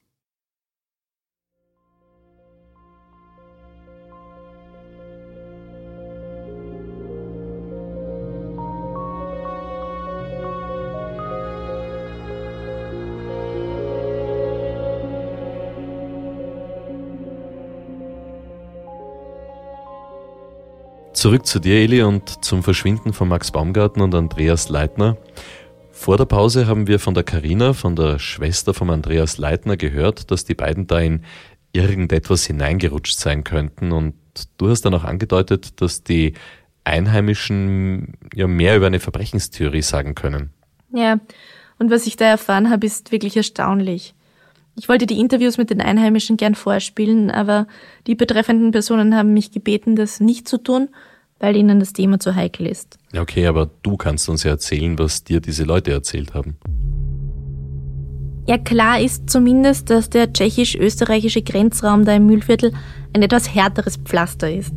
Zurück 21.16 21.46
zu 21.46 21.60
dir, 21.60 21.76
Eli, 21.76 22.02
und 22.02 22.44
zum 22.44 22.62
Verschwinden 22.62 23.14
von 23.14 23.28
Max 23.28 23.50
Baumgarten 23.50 24.02
und 24.02 24.14
Andreas 24.14 24.68
Leitner. 24.68 25.16
Vor 25.90 26.18
der 26.18 26.26
Pause 26.26 26.66
haben 26.66 26.88
wir 26.88 26.98
von 26.98 27.14
der 27.14 27.24
Karina, 27.24 27.72
von 27.72 27.96
der 27.96 28.18
Schwester 28.18 28.74
von 28.74 28.90
Andreas 28.90 29.38
Leitner, 29.38 29.78
gehört, 29.78 30.30
dass 30.30 30.44
die 30.44 30.54
beiden 30.54 30.86
da 30.86 31.00
in 31.00 31.24
irgendetwas 31.72 32.44
hineingerutscht 32.44 33.18
sein 33.18 33.44
könnten. 33.44 33.92
Und 33.92 34.14
du 34.58 34.68
hast 34.68 34.82
dann 34.82 34.92
auch 34.92 35.04
angedeutet, 35.04 35.80
dass 35.80 36.04
die 36.04 36.34
Einheimischen 36.84 38.18
ja 38.34 38.46
mehr 38.46 38.76
über 38.76 38.86
eine 38.86 39.00
Verbrechenstheorie 39.00 39.80
sagen 39.80 40.14
können. 40.14 40.50
Ja, 40.92 41.18
und 41.78 41.90
was 41.90 42.06
ich 42.06 42.16
da 42.16 42.26
erfahren 42.26 42.68
habe, 42.68 42.84
ist 42.84 43.10
wirklich 43.10 43.38
erstaunlich. 43.38 44.14
Ich 44.78 44.90
wollte 44.90 45.06
die 45.06 45.18
Interviews 45.18 45.56
mit 45.56 45.70
den 45.70 45.80
Einheimischen 45.80 46.36
gern 46.36 46.54
vorspielen, 46.54 47.30
aber 47.30 47.66
die 48.06 48.14
betreffenden 48.14 48.72
Personen 48.72 49.16
haben 49.16 49.32
mich 49.32 49.50
gebeten, 49.50 49.96
das 49.96 50.20
nicht 50.20 50.46
zu 50.46 50.58
tun, 50.58 50.90
weil 51.38 51.56
ihnen 51.56 51.80
das 51.80 51.94
Thema 51.94 52.20
zu 52.20 52.34
heikel 52.34 52.66
ist. 52.66 52.98
Ja, 53.12 53.22
okay, 53.22 53.46
aber 53.46 53.70
du 53.82 53.96
kannst 53.96 54.28
uns 54.28 54.42
ja 54.42 54.50
erzählen, 54.50 54.98
was 54.98 55.24
dir 55.24 55.40
diese 55.40 55.64
Leute 55.64 55.92
erzählt 55.92 56.34
haben. 56.34 56.58
Ja, 58.46 58.58
klar 58.58 59.00
ist 59.00 59.28
zumindest, 59.30 59.90
dass 59.90 60.10
der 60.10 60.32
tschechisch-österreichische 60.32 61.42
Grenzraum 61.42 62.04
da 62.04 62.14
im 62.14 62.26
Mühlviertel 62.26 62.72
ein 63.12 63.22
etwas 63.22 63.52
härteres 63.54 63.96
Pflaster 63.96 64.52
ist. 64.52 64.74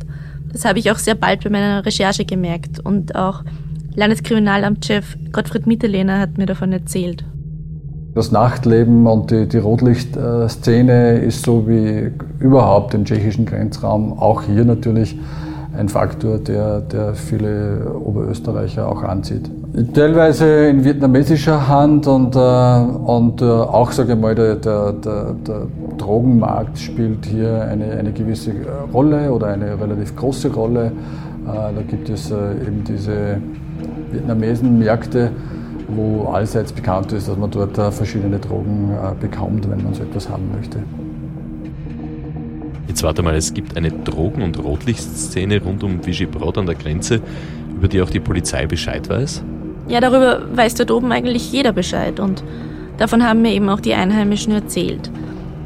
Das 0.52 0.66
habe 0.66 0.80
ich 0.80 0.90
auch 0.92 0.98
sehr 0.98 1.16
bald 1.16 1.44
bei 1.44 1.50
meiner 1.50 1.86
Recherche 1.86 2.26
gemerkt 2.26 2.80
und 2.80 3.16
auch 3.16 3.44
Landeskriminalamtchef 3.96 5.18
Gottfried 5.32 5.68
Mitterlehner 5.68 6.20
hat 6.20 6.38
mir 6.38 6.46
davon 6.46 6.72
erzählt. 6.72 7.26
Das 8.20 8.34
Nachtleben 8.34 9.08
und 9.08 9.32
die, 9.32 9.48
die 9.48 9.60
Rotlichtszene 9.60 11.20
ist 11.20 11.46
so 11.46 11.70
wie 11.70 12.12
überhaupt 12.42 12.94
im 12.94 13.06
tschechischen 13.06 13.46
Grenzraum, 13.46 14.20
auch 14.20 14.42
hier 14.42 14.66
natürlich 14.66 15.18
ein 15.78 15.88
Faktor, 15.88 16.38
der, 16.38 16.82
der 16.82 17.14
viele 17.14 17.96
Oberösterreicher 18.04 18.90
auch 18.90 19.04
anzieht. 19.04 19.50
Teilweise 19.94 20.68
in 20.68 20.84
vietnamesischer 20.84 21.70
Hand 21.70 22.08
und, 22.08 22.36
äh, 22.36 22.40
und 22.40 23.42
äh, 23.42 23.46
auch, 23.46 23.94
sage 23.94 24.12
ich 24.12 24.20
mal, 24.20 24.36
der, 24.36 24.56
der, 24.56 24.92
der, 24.92 25.36
der 25.48 25.62
Drogenmarkt 25.98 26.78
spielt 26.78 27.26
hier 27.26 27.62
eine, 27.72 27.86
eine 27.92 28.12
gewisse 28.12 28.52
Rolle 28.94 29.32
oder 29.32 29.48
eine 29.48 29.80
relativ 29.80 30.14
große 30.18 30.54
Rolle. 30.54 30.88
Äh, 30.88 31.74
da 31.74 31.82
gibt 31.88 32.10
es 32.10 32.30
eben 32.32 32.84
diese 32.86 33.38
vietnamesen 34.12 34.78
Märkte, 34.78 35.32
wo 35.96 36.26
allseits 36.32 36.72
bekannt 36.72 37.12
ist, 37.12 37.28
dass 37.28 37.38
man 37.38 37.52
dort 37.52 37.78
äh, 37.78 37.92
verschiedene 37.92 38.40
Drogen 38.40 38.92
äh, 38.92 39.14
bekommt, 39.20 39.70
wenn 39.70 39.84
man 39.84 39.94
so 39.94 40.04
etwas 40.04 40.30
haben 40.30 40.52
möchte. 40.56 40.80
Jetzt 42.88 43.04
warte 43.04 43.22
mal, 43.22 43.36
es 43.36 43.54
gibt 43.54 43.78
eine 43.78 43.92
Drogen- 43.92 44.42
und 44.42 44.64
Rotlichtszene 44.64 45.62
rund 45.62 45.84
um 45.84 46.06
Vigibrod 46.06 46.58
an 46.58 46.66
der 46.66 46.76
Grenze, 46.76 47.22
über 47.76 47.88
die 47.88 48.02
auch 48.02 48.10
die 48.10 48.20
Polizei 48.20 48.66
Bescheid 48.66 49.08
weiß? 49.08 49.44
Ja, 49.88 50.02
darüber 50.02 50.42
weiß 50.54 50.76
dort 50.76 50.92
oben 50.92 51.12
eigentlich 51.12 51.52
jeder 51.52 51.72
Bescheid 51.72 52.20
und 52.20 52.44
davon 52.98 53.24
haben 53.24 53.42
mir 53.42 53.54
eben 53.54 53.70
auch 53.70 53.80
die 53.80 53.94
Einheimischen 53.94 54.54
erzählt. 54.54 55.10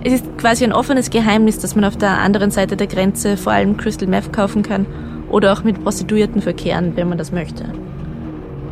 Es 0.03 0.13
ist 0.13 0.37
quasi 0.37 0.65
ein 0.65 0.73
offenes 0.73 1.09
Geheimnis, 1.09 1.59
dass 1.59 1.75
man 1.75 1.85
auf 1.85 1.97
der 1.97 2.19
anderen 2.19 2.51
Seite 2.51 2.75
der 2.75 2.87
Grenze 2.87 3.37
vor 3.37 3.53
allem 3.53 3.77
Crystal 3.77 4.07
Meth 4.07 4.33
kaufen 4.33 4.61
kann 4.61 4.85
oder 5.29 5.53
auch 5.53 5.63
mit 5.63 5.81
Prostituierten 5.81 6.41
verkehren, 6.41 6.91
wenn 6.95 7.07
man 7.07 7.17
das 7.17 7.31
möchte. 7.31 7.63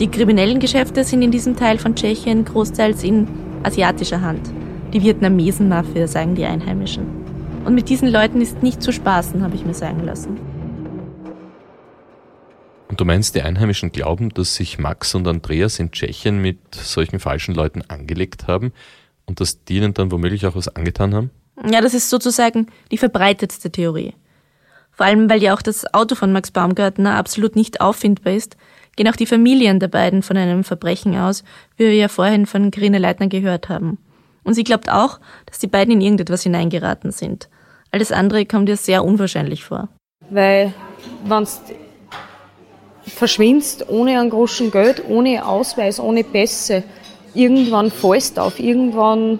Die 0.02 0.10
kriminellen 0.10 0.60
Geschäfte 0.60 1.04
sind 1.04 1.22
in 1.22 1.30
diesem 1.30 1.56
Teil 1.56 1.78
von 1.78 1.94
Tschechien 1.94 2.44
großteils 2.44 3.04
in 3.04 3.28
asiatischer 3.62 4.22
Hand. 4.22 4.52
Die 4.94 5.04
Vietnamesen-Mafia, 5.04 6.08
sagen 6.08 6.34
die 6.34 6.44
Einheimischen. 6.44 7.06
Und 7.66 7.76
mit 7.76 7.88
diesen 7.88 8.08
Leuten 8.08 8.42
ist 8.42 8.64
nicht 8.64 8.82
zu 8.82 8.92
spaßen, 8.92 9.44
habe 9.44 9.54
ich 9.54 9.64
mir 9.64 9.76
sagen 9.76 10.04
lassen. 10.04 10.40
Und 12.90 13.00
du 13.00 13.06
meinst, 13.06 13.36
die 13.36 13.44
Einheimischen 13.44 13.92
glauben, 13.92 14.30
dass 14.30 14.56
sich 14.56 14.80
Max 14.80 15.14
und 15.14 15.28
Andreas 15.28 15.78
in 15.78 15.92
Tschechien 15.92 16.42
mit 16.42 16.58
solchen 16.74 17.20
falschen 17.20 17.54
Leuten 17.54 17.84
angelegt 17.88 18.48
haben 18.48 18.74
und 19.28 19.40
dass 19.40 19.66
die 19.66 19.78
ihnen 19.78 19.94
dann 19.94 20.12
womöglich 20.12 20.48
auch 20.48 20.56
was 20.56 20.68
angetan 20.68 21.14
haben? 21.14 21.30
Ja, 21.72 21.80
das 21.80 21.94
ist 21.94 22.10
sozusagen 22.10 22.66
die 22.90 22.98
verbreitetste 22.98 23.72
Theorie. 23.72 24.16
Vor 24.90 25.06
allem, 25.06 25.30
weil 25.30 25.44
ja 25.44 25.54
auch 25.54 25.62
das 25.62 25.94
Auto 25.94 26.16
von 26.16 26.34
Max 26.34 26.50
Baumgartner 26.50 27.18
absolut 27.18 27.56
nicht 27.56 27.82
auffindbar 27.82 28.34
ist, 28.34 28.58
gehen 28.96 29.08
auch 29.08 29.16
die 29.16 29.26
Familien 29.26 29.80
der 29.80 29.88
beiden 29.88 30.22
von 30.22 30.38
einem 30.38 30.64
Verbrechen 30.64 31.18
aus, 31.18 31.44
wie 31.78 31.86
wir 31.86 31.96
ja 31.96 32.08
vorhin 32.08 32.46
von 32.46 32.72
Grine 32.72 32.98
Leitner 32.98 33.28
gehört 33.28 33.70
haben. 33.70 33.98
Und 34.44 34.54
sie 34.54 34.64
glaubt 34.64 34.90
auch, 34.90 35.20
dass 35.46 35.60
die 35.60 35.68
beiden 35.68 35.94
in 35.94 36.02
irgendetwas 36.02 36.44
hineingeraten 36.44 37.12
sind. 37.12 37.50
Alles 37.92 38.12
andere 38.12 38.46
kommt 38.46 38.70
ihr 38.70 38.78
sehr 38.78 39.04
unwahrscheinlich 39.04 39.64
vor. 39.64 39.90
Weil, 40.30 40.74
wenn 41.26 41.44
du 41.44 41.50
verschwindest 43.06 43.90
ohne 43.90 44.20
einen 44.20 44.30
großen 44.30 44.72
Geld, 44.72 45.04
ohne 45.08 45.46
Ausweis, 45.46 46.00
ohne 46.00 46.24
Pässe, 46.24 46.84
irgendwann 47.34 47.92
fallst 47.92 48.40
auf, 48.40 48.60
irgendwann 48.60 49.40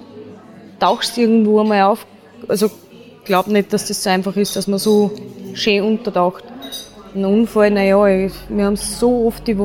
tauchst 0.80 1.18
irgendwo 1.18 1.62
einmal 1.62 1.84
auf. 1.84 2.06
Also, 2.48 2.68
ich 3.20 3.26
glaube 3.26 3.52
nicht, 3.52 3.72
dass 3.72 3.88
das 3.88 4.04
so 4.04 4.10
einfach 4.10 4.36
ist, 4.36 4.56
dass 4.56 4.68
man 4.68 4.80
so 4.80 5.12
schön 5.54 5.84
untertaucht. 5.84 6.44
Ein 7.14 7.26
Unfall, 7.26 7.72
naja, 7.72 7.98
wir 7.98 8.66
haben 8.66 8.78
so 8.78 9.28
oft 9.28 9.46
die 9.46 9.58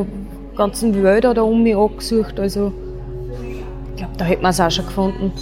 ganzen 0.57 1.01
Wälder 1.03 1.33
da 1.33 1.43
um 1.43 1.63
mich 1.63 1.77
angesucht, 1.77 2.41
also 2.41 2.73
ich 3.91 3.97
glaube, 3.97 4.15
da 4.17 4.25
hätten 4.25 4.43
wir 4.43 4.49
es 4.49 4.61
auch 4.61 4.71
schon 4.71 4.87
gefunden. 4.87 5.33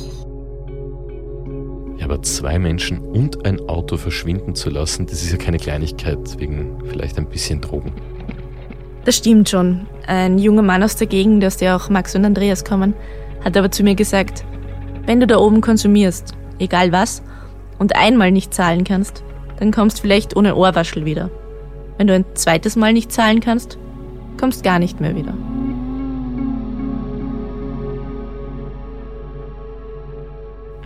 Ja, 1.96 2.04
aber 2.04 2.20
zwei 2.20 2.58
Menschen 2.58 2.98
und 2.98 3.46
ein 3.46 3.58
Auto 3.68 3.96
verschwinden 3.96 4.54
zu 4.54 4.68
lassen, 4.68 5.06
das 5.06 5.22
ist 5.22 5.32
ja 5.32 5.38
keine 5.38 5.56
Kleinigkeit, 5.56 6.38
wegen 6.38 6.76
vielleicht 6.84 7.16
ein 7.16 7.26
bisschen 7.26 7.62
Drogen. 7.62 7.92
Das 9.06 9.16
stimmt 9.16 9.48
schon. 9.48 9.86
Ein 10.06 10.38
junger 10.38 10.62
Mann 10.62 10.82
aus 10.82 10.96
der 10.96 11.06
Gegend, 11.06 11.42
aus 11.42 11.56
der 11.56 11.74
auch 11.74 11.88
Max 11.88 12.14
und 12.14 12.26
Andreas 12.26 12.66
kommen, 12.66 12.92
hat 13.42 13.56
aber 13.56 13.70
zu 13.70 13.82
mir 13.82 13.94
gesagt, 13.94 14.44
wenn 15.06 15.20
du 15.20 15.26
da 15.26 15.38
oben 15.38 15.62
konsumierst, 15.62 16.34
egal 16.58 16.92
was, 16.92 17.22
und 17.78 17.96
einmal 17.96 18.30
nicht 18.30 18.52
zahlen 18.52 18.84
kannst, 18.84 19.24
dann 19.58 19.72
kommst 19.72 20.00
vielleicht 20.00 20.36
ohne 20.36 20.54
Ohrwaschel 20.54 21.06
wieder. 21.06 21.30
Wenn 21.96 22.06
du 22.06 22.14
ein 22.14 22.24
zweites 22.34 22.76
Mal 22.76 22.92
nicht 22.92 23.12
zahlen 23.12 23.40
kannst, 23.40 23.78
kommst 24.38 24.64
gar 24.64 24.78
nicht 24.78 25.00
mehr 25.00 25.14
wieder. 25.14 25.34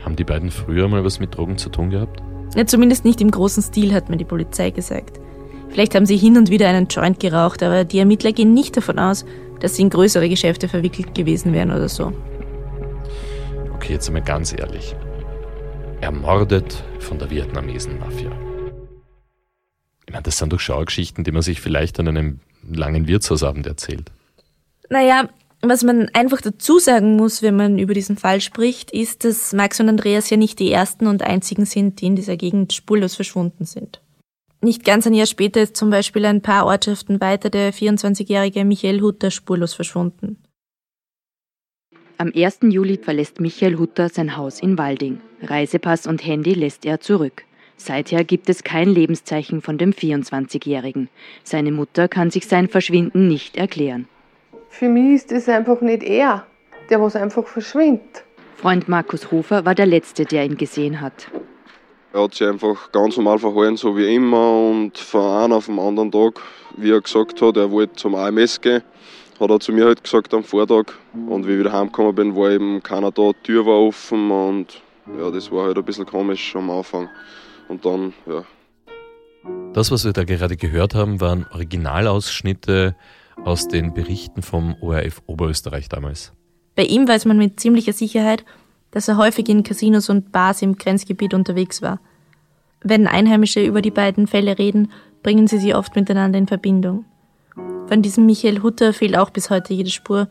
Haben 0.04 0.16
die 0.16 0.24
beiden 0.24 0.50
früher 0.50 0.88
mal 0.88 1.04
was 1.04 1.20
mit 1.20 1.36
Drogen 1.36 1.58
zu 1.58 1.70
tun 1.70 1.90
gehabt? 1.90 2.22
Ja, 2.54 2.66
zumindest 2.66 3.04
nicht 3.04 3.20
im 3.20 3.30
großen 3.30 3.62
Stil, 3.62 3.92
hat 3.92 4.08
mir 4.08 4.16
die 4.16 4.24
Polizei 4.24 4.70
gesagt. 4.70 5.20
Vielleicht 5.68 5.94
haben 5.94 6.06
sie 6.06 6.16
hin 6.16 6.36
und 6.36 6.50
wieder 6.50 6.68
einen 6.68 6.88
Joint 6.88 7.20
geraucht, 7.20 7.62
aber 7.62 7.84
die 7.84 7.98
Ermittler 7.98 8.32
gehen 8.32 8.54
nicht 8.54 8.76
davon 8.76 8.98
aus, 8.98 9.24
dass 9.60 9.76
sie 9.76 9.82
in 9.82 9.90
größere 9.90 10.28
Geschäfte 10.28 10.68
verwickelt 10.68 11.14
gewesen 11.14 11.52
wären 11.52 11.70
oder 11.70 11.88
so. 11.88 12.12
Okay, 13.74 13.94
jetzt 13.94 14.08
einmal 14.08 14.22
ganz 14.22 14.52
ehrlich. 14.58 14.94
Ermordet 16.00 16.82
von 17.00 17.18
der 17.18 17.30
vietnamesen 17.30 17.98
Mafia. 17.98 18.30
Ich 20.08 20.12
meine, 20.14 20.22
das 20.22 20.38
sind 20.38 20.54
doch 20.54 20.58
Schaugeschichten, 20.58 21.22
die 21.22 21.32
man 21.32 21.42
sich 21.42 21.60
vielleicht 21.60 22.00
an 22.00 22.08
einem 22.08 22.40
langen 22.66 23.08
Wirtshausabend 23.08 23.66
erzählt. 23.66 24.10
Naja, 24.88 25.28
was 25.60 25.84
man 25.84 26.08
einfach 26.14 26.40
dazu 26.40 26.78
sagen 26.78 27.16
muss, 27.16 27.42
wenn 27.42 27.56
man 27.56 27.78
über 27.78 27.92
diesen 27.92 28.16
Fall 28.16 28.40
spricht, 28.40 28.90
ist, 28.90 29.24
dass 29.24 29.52
Max 29.52 29.80
und 29.80 29.88
Andreas 29.90 30.30
ja 30.30 30.38
nicht 30.38 30.60
die 30.60 30.72
ersten 30.72 31.08
und 31.08 31.22
einzigen 31.22 31.66
sind, 31.66 32.00
die 32.00 32.06
in 32.06 32.16
dieser 32.16 32.38
Gegend 32.38 32.72
spurlos 32.72 33.16
verschwunden 33.16 33.66
sind. 33.66 34.00
Nicht 34.62 34.82
ganz 34.82 35.06
ein 35.06 35.12
Jahr 35.12 35.26
später 35.26 35.60
ist 35.60 35.76
zum 35.76 35.90
Beispiel 35.90 36.24
ein 36.24 36.40
paar 36.40 36.64
Ortschaften 36.64 37.20
weiter 37.20 37.50
der 37.50 37.74
24-jährige 37.74 38.64
Michael 38.64 39.02
Hutter 39.02 39.30
spurlos 39.30 39.74
verschwunden. 39.74 40.42
Am 42.16 42.32
1. 42.34 42.60
Juli 42.62 42.96
verlässt 42.96 43.40
Michael 43.40 43.76
Hutter 43.76 44.08
sein 44.08 44.38
Haus 44.38 44.58
in 44.60 44.78
Walding. 44.78 45.20
Reisepass 45.42 46.06
und 46.06 46.24
Handy 46.24 46.54
lässt 46.54 46.86
er 46.86 46.98
zurück. 46.98 47.44
Seither 47.78 48.25
gibt 48.25 48.49
es 48.50 48.64
kein 48.64 48.88
Lebenszeichen 48.88 49.62
von 49.62 49.78
dem 49.78 49.92
24-Jährigen. 49.92 51.08
Seine 51.44 51.70
Mutter 51.70 52.08
kann 52.08 52.30
sich 52.30 52.47
sein 52.47 52.68
Verschwinden 52.68 53.28
nicht 53.28 53.56
erklären. 53.56 54.08
Für 54.68 54.88
mich 54.88 55.14
ist 55.14 55.32
es 55.32 55.49
einfach 55.49 55.80
nicht 55.80 56.02
er, 56.02 56.44
der 56.90 57.00
was 57.00 57.16
einfach 57.16 57.47
verschwindet. 57.47 58.25
Freund 58.56 58.88
Markus 58.88 59.30
Hofer 59.30 59.64
war 59.64 59.76
der 59.76 59.87
Letzte, 59.87 60.25
der 60.25 60.44
ihn 60.44 60.56
gesehen 60.56 61.00
hat. 61.00 61.28
Er 62.12 62.25
hat 62.25 62.35
sich 62.35 62.47
einfach 62.47 62.90
ganz 62.90 63.16
normal 63.16 63.38
verhalten, 63.38 63.76
so 63.76 63.97
wie 63.97 64.12
immer. 64.12 64.70
Und 64.70 64.99
von 64.99 65.23
einem 65.23 65.52
auf 65.52 65.66
den 65.66 65.78
anderen 65.78 66.11
Tag, 66.11 66.40
wie 66.76 66.90
er 66.90 67.00
gesagt 67.00 67.40
hat, 67.40 67.56
er 67.56 67.70
wollte 67.70 67.94
zum 67.94 68.16
AMS 68.16 68.61
gehen, 68.61 68.82
hat 69.38 69.50
er 69.50 69.61
zu 69.61 69.73
mir 69.73 69.85
halt 69.85 70.02
gesagt 70.02 70.35
am 70.35 70.42
Vortag. 70.42 70.87
Und 71.28 71.47
wie 71.47 71.52
ich 71.52 71.58
wieder 71.61 71.73
heimgekommen 71.73 72.14
bin, 72.14 72.35
war 72.35 72.50
eben 72.50 72.82
keiner 72.82 73.12
da, 73.12 73.30
die 73.30 73.42
Tür 73.44 73.66
war 73.66 73.78
offen 73.80 74.30
und 74.30 74.82
ja, 75.18 75.30
das 75.30 75.52
war 75.52 75.66
halt 75.66 75.78
ein 75.78 75.85
bisschen 75.85 76.06
komisch 76.06 76.56
am 76.56 76.70
Anfang. 76.70 77.08
Und 77.68 77.84
dann, 77.84 78.12
ja. 78.26 78.44
Das, 79.72 79.90
was 79.90 80.04
wir 80.04 80.12
da 80.12 80.25
gerade 80.25 80.56
gehört 80.56 80.94
haben, 80.94 81.20
waren 81.20 81.46
Originalausschnitte 81.52 82.96
aus 83.44 83.68
den 83.68 83.94
Berichten 83.94 84.42
vom 84.42 84.75
ORF 84.80 85.22
Oberösterreich 85.26 85.88
damals. 85.88 86.32
Bei 86.75 86.84
ihm 86.84 87.06
weiß 87.06 87.25
man 87.26 87.38
mit 87.38 87.60
ziemlicher 87.60 87.92
Sicherheit, 87.92 88.44
dass 88.90 89.08
er 89.08 89.16
häufig 89.16 89.48
in 89.48 89.62
Casinos 89.62 90.08
und 90.08 90.32
Bars 90.32 90.62
im 90.62 90.76
Grenzgebiet 90.76 91.34
unterwegs 91.34 91.82
war. 91.82 92.00
Wenn 92.82 93.06
Einheimische 93.06 93.64
über 93.64 93.82
die 93.82 93.90
beiden 93.90 94.26
Fälle 94.26 94.58
reden, 94.58 94.90
bringen 95.22 95.46
sie 95.46 95.58
sie 95.58 95.75
oft 95.75 95.94
miteinander 95.96 96.38
in 96.38 96.46
Verbindung. 96.46 97.04
Von 97.87 98.02
diesem 98.02 98.26
Michael 98.26 98.62
Hutter 98.62 98.92
fehlt 98.92 99.16
auch 99.16 99.30
bis 99.30 99.50
heute 99.50 99.75
jede 99.75 99.90
Spur, 99.90 100.28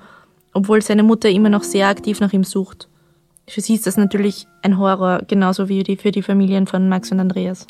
obwohl 0.53 0.81
seine 0.81 1.03
Mutter 1.03 1.29
immer 1.29 1.49
noch 1.49 1.63
sehr 1.63 1.87
aktiv 1.87 2.19
nach 2.19 2.33
ihm 2.33 2.43
sucht. 2.43 2.87
Für 3.49 3.61
sie 3.61 3.75
ist 3.75 3.87
das 3.87 3.97
natürlich 3.97 4.45
ein 4.61 4.77
Horror, 4.77 5.21
genauso 5.27 5.69
wie 5.69 5.95
für 5.95 6.11
die 6.11 6.21
Familien 6.21 6.67
von 6.67 6.89
Max 6.89 7.11
und 7.11 7.19
Andreas. 7.19 7.65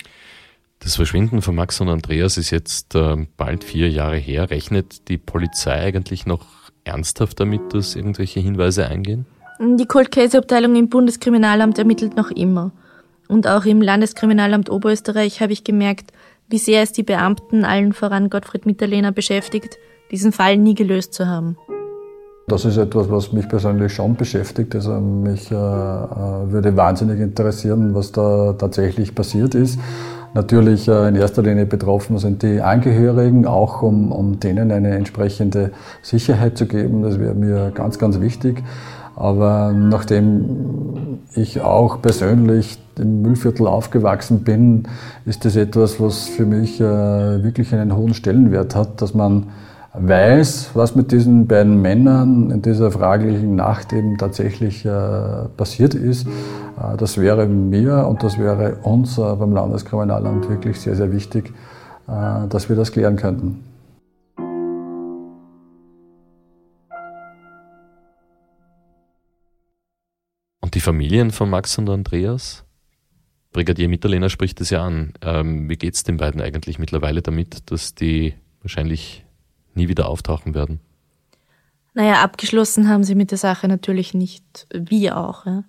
Das 0.79 0.95
Verschwinden 0.95 1.41
von 1.41 1.55
Max 1.55 1.79
und 1.81 1.89
Andreas 1.89 2.37
ist 2.37 2.51
jetzt 2.51 2.95
äh, 2.95 3.27
bald 3.37 3.63
vier 3.63 3.89
Jahre 3.89 4.17
her. 4.17 4.49
Rechnet 4.49 5.07
die 5.07 5.17
Polizei 5.17 5.79
eigentlich 5.79 6.25
noch 6.25 6.45
ernsthaft 6.83 7.39
damit, 7.39 7.73
dass 7.73 7.95
irgendwelche 7.95 8.39
Hinweise 8.39 8.87
eingehen? 8.87 9.25
Die 9.59 9.85
Cold 9.85 10.11
Case 10.11 10.37
Abteilung 10.37 10.75
im 10.75 10.89
Bundeskriminalamt 10.89 11.79
ermittelt 11.79 12.15
noch 12.15 12.29
immer. 12.31 12.71
Und 13.27 13.47
auch 13.47 13.65
im 13.65 13.81
Landeskriminalamt 13.81 14.69
Oberösterreich 14.69 15.41
habe 15.41 15.53
ich 15.53 15.63
gemerkt, 15.63 16.11
wie 16.47 16.59
sehr 16.59 16.81
es 16.81 16.91
die 16.91 17.03
Beamten, 17.03 17.65
allen 17.65 17.93
voran 17.93 18.29
Gottfried 18.29 18.65
Mitterlehner, 18.65 19.11
beschäftigt, 19.11 19.77
diesen 20.11 20.31
Fall 20.31 20.57
nie 20.57 20.75
gelöst 20.75 21.13
zu 21.13 21.27
haben. 21.27 21.57
Das 22.49 22.63
ist 22.63 22.77
etwas, 22.77 23.11
was 23.11 23.33
mich 23.33 23.49
persönlich 23.49 23.93
schon 23.93 24.15
beschäftigt. 24.15 24.73
Also 24.73 24.93
mich 25.01 25.51
äh, 25.51 25.55
äh 25.55 25.57
würde 25.57 26.77
wahnsinnig 26.77 27.19
interessieren, 27.19 27.93
was 27.93 28.13
da 28.13 28.53
tatsächlich 28.53 29.13
passiert 29.13 29.53
ist. 29.53 29.77
Natürlich 30.33 30.87
äh, 30.87 31.09
in 31.09 31.15
erster 31.15 31.43
Linie 31.43 31.65
betroffen 31.65 32.17
sind 32.19 32.43
die 32.43 32.61
Angehörigen, 32.61 33.45
auch 33.45 33.81
um, 33.81 34.13
um 34.13 34.39
denen 34.39 34.71
eine 34.71 34.95
entsprechende 34.95 35.71
Sicherheit 36.01 36.57
zu 36.57 36.67
geben. 36.67 37.03
Das 37.03 37.19
wäre 37.19 37.35
mir 37.35 37.71
ganz, 37.71 37.99
ganz 37.99 38.21
wichtig. 38.21 38.63
Aber 39.17 39.73
nachdem 39.73 41.19
ich 41.35 41.59
auch 41.59 42.01
persönlich 42.01 42.79
im 42.97 43.23
Müllviertel 43.23 43.67
aufgewachsen 43.67 44.45
bin, 44.45 44.83
ist 45.25 45.43
das 45.43 45.57
etwas, 45.57 45.99
was 45.99 46.29
für 46.29 46.45
mich 46.45 46.79
äh, 46.79 46.85
wirklich 47.43 47.75
einen 47.75 47.93
hohen 47.93 48.13
Stellenwert 48.13 48.73
hat, 48.73 49.01
dass 49.01 49.13
man 49.13 49.47
weiß, 49.99 50.71
was 50.73 50.95
mit 50.95 51.11
diesen 51.11 51.47
beiden 51.47 51.81
Männern 51.81 52.51
in 52.51 52.61
dieser 52.61 52.91
fraglichen 52.91 53.55
Nacht 53.55 53.93
eben 53.93 54.17
tatsächlich 54.17 54.85
äh, 54.85 55.49
passiert 55.57 55.93
ist. 55.93 56.27
Äh, 56.27 56.97
das 56.97 57.17
wäre 57.17 57.45
mir 57.47 58.07
und 58.07 58.23
das 58.23 58.37
wäre 58.37 58.77
uns 58.83 59.15
beim 59.15 59.51
Landeskriminalamt 59.51 60.49
wirklich 60.49 60.79
sehr, 60.79 60.95
sehr 60.95 61.11
wichtig, 61.11 61.53
dass 62.07 62.69
wir 62.69 62.77
das 62.77 62.93
klären 62.93 63.17
könnten. 63.17 63.67
die 70.77 70.81
Familien 70.81 71.31
von 71.31 71.49
Max 71.49 71.75
und 71.79 71.89
Andreas? 71.89 72.63
Brigadier 73.51 73.89
Mitterlehner 73.89 74.29
spricht 74.29 74.61
es 74.61 74.69
ja 74.69 74.85
an. 74.85 75.13
Ähm, 75.23 75.67
wie 75.67 75.75
geht 75.75 75.95
es 75.95 76.03
den 76.03 76.17
beiden 76.17 76.39
eigentlich 76.39 76.77
mittlerweile 76.77 77.23
damit, 77.23 77.71
dass 77.71 77.95
die 77.95 78.35
wahrscheinlich 78.61 79.25
nie 79.77 79.87
wieder 79.87 80.09
auftauchen 80.09 80.53
werden? 80.53 80.79
Naja, 81.93 82.21
abgeschlossen 82.21 82.89
haben 82.89 83.03
sie 83.03 83.15
mit 83.15 83.31
der 83.31 83.37
Sache 83.37 83.67
natürlich 83.67 84.13
nicht, 84.13 84.67
wir 84.71 85.17
auch. 85.17 85.45
Ja. 85.45 85.63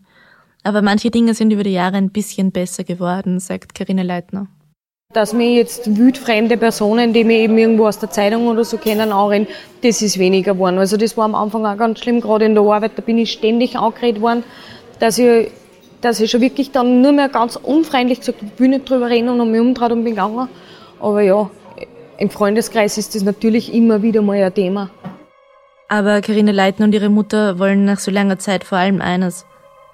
Aber 0.64 0.82
manche 0.82 1.10
Dinge 1.10 1.34
sind 1.34 1.52
über 1.52 1.62
die 1.62 1.72
Jahre 1.72 1.96
ein 1.96 2.10
bisschen 2.10 2.50
besser 2.50 2.84
geworden, 2.84 3.38
sagt 3.38 3.74
Karine 3.74 4.02
Leitner. 4.02 4.48
Dass 5.14 5.32
mir 5.32 5.54
jetzt 5.54 5.96
wildfremde 5.96 6.58
Personen, 6.58 7.14
die 7.14 7.24
mir 7.24 7.38
eben 7.38 7.56
irgendwo 7.56 7.86
aus 7.86 7.98
der 7.98 8.10
Zeitung 8.10 8.46
oder 8.48 8.64
so 8.64 8.76
kennen, 8.76 9.10
anreden, 9.10 9.46
das 9.82 10.02
ist 10.02 10.18
weniger 10.18 10.52
geworden. 10.52 10.78
Also 10.78 10.98
das 10.98 11.16
war 11.16 11.24
am 11.24 11.34
Anfang 11.34 11.64
auch 11.64 11.78
ganz 11.78 12.00
schlimm, 12.00 12.20
gerade 12.20 12.44
in 12.44 12.54
der 12.54 12.64
Arbeit, 12.64 12.92
da 12.96 13.02
bin 13.02 13.16
ich 13.16 13.32
ständig 13.32 13.78
angeredet 13.78 14.20
worden 14.20 14.44
dass 14.98 15.18
ich, 15.18 15.50
dass 16.00 16.20
ich 16.20 16.30
schon 16.30 16.40
wirklich 16.40 16.70
dann 16.70 17.00
nur 17.02 17.12
mehr 17.12 17.28
ganz 17.28 17.56
unfreundlich 17.56 18.20
gesagt 18.20 18.38
habe, 18.38 18.50
ich 18.52 18.60
will 18.60 18.68
nicht 18.68 18.88
drüber 18.88 19.08
reden 19.08 19.28
und 19.28 19.50
mich 19.50 19.60
umdreht 19.60 19.92
und 19.92 20.04
bin 20.04 20.14
gegangen. 20.14 20.48
Aber 21.00 21.22
ja, 21.22 21.50
im 22.18 22.31
Freundeskreis 22.31 22.98
ist 22.98 23.14
das 23.14 23.22
natürlich 23.22 23.72
immer 23.72 24.02
wieder 24.02 24.22
mal 24.22 24.42
ein 24.42 24.52
Thema. 24.52 24.90
Aber 25.88 26.20
Karine 26.20 26.52
Leitner 26.52 26.85
und 26.85 26.94
ihre 26.94 27.09
Mutter 27.09 27.59
wollen 27.59 27.85
nach 27.85 27.98
so 27.98 28.11
langer 28.11 28.38
Zeit 28.38 28.64
vor 28.64 28.78
allem 28.78 29.00
eines. 29.00 29.46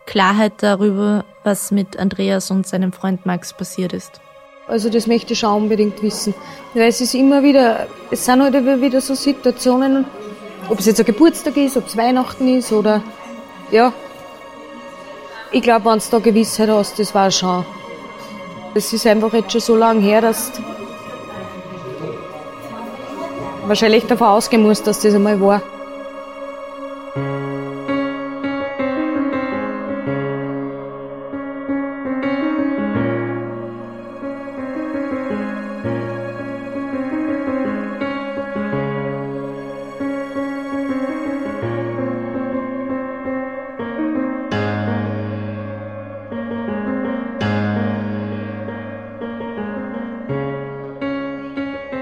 Klarheit 0.06 0.54
darüber, 0.58 1.24
was 1.44 1.70
mit 1.70 1.98
Andreas 1.98 2.50
und 2.50 2.66
seinem 2.66 2.92
Freund 2.92 3.24
Max 3.26 3.52
passiert 3.52 3.92
ist. 3.92 4.20
Also 4.66 4.90
das 4.90 5.06
möchte 5.06 5.34
ich 5.34 5.38
schon 5.38 5.62
unbedingt 5.62 6.02
wissen. 6.02 6.34
Weil 6.72 6.88
es 6.88 7.00
ist 7.00 7.14
immer 7.14 7.42
wieder, 7.42 7.86
es 8.10 8.24
sind 8.24 8.42
halt 8.42 8.54
wieder 8.80 9.00
so 9.00 9.14
Situationen, 9.14 10.06
ob 10.68 10.78
es 10.78 10.86
jetzt 10.86 11.00
ein 11.00 11.06
Geburtstag 11.06 11.56
ist, 11.56 11.76
ob 11.76 11.86
es 11.86 11.96
Weihnachten 11.96 12.48
ist 12.48 12.72
oder 12.72 13.02
ja, 13.70 13.92
ich 15.52 15.62
glaube, 15.62 15.84
wenn 15.84 15.98
du 15.98 16.04
da 16.10 16.18
Gewissheit 16.18 16.68
hast, 16.68 16.98
das 16.98 17.14
war 17.14 17.30
schon. 17.30 17.64
Es 18.74 18.92
ist 18.92 19.06
einfach 19.06 19.32
jetzt 19.32 19.52
schon 19.52 19.60
so 19.60 19.76
lange 19.76 20.00
her, 20.00 20.20
dass 20.20 20.50
wahrscheinlich 23.68 24.06
davon 24.06 24.28
ausgehen 24.28 24.62
musst, 24.62 24.86
dass 24.86 25.00
das 25.00 25.14
einmal 25.14 25.40
war. 25.40 25.62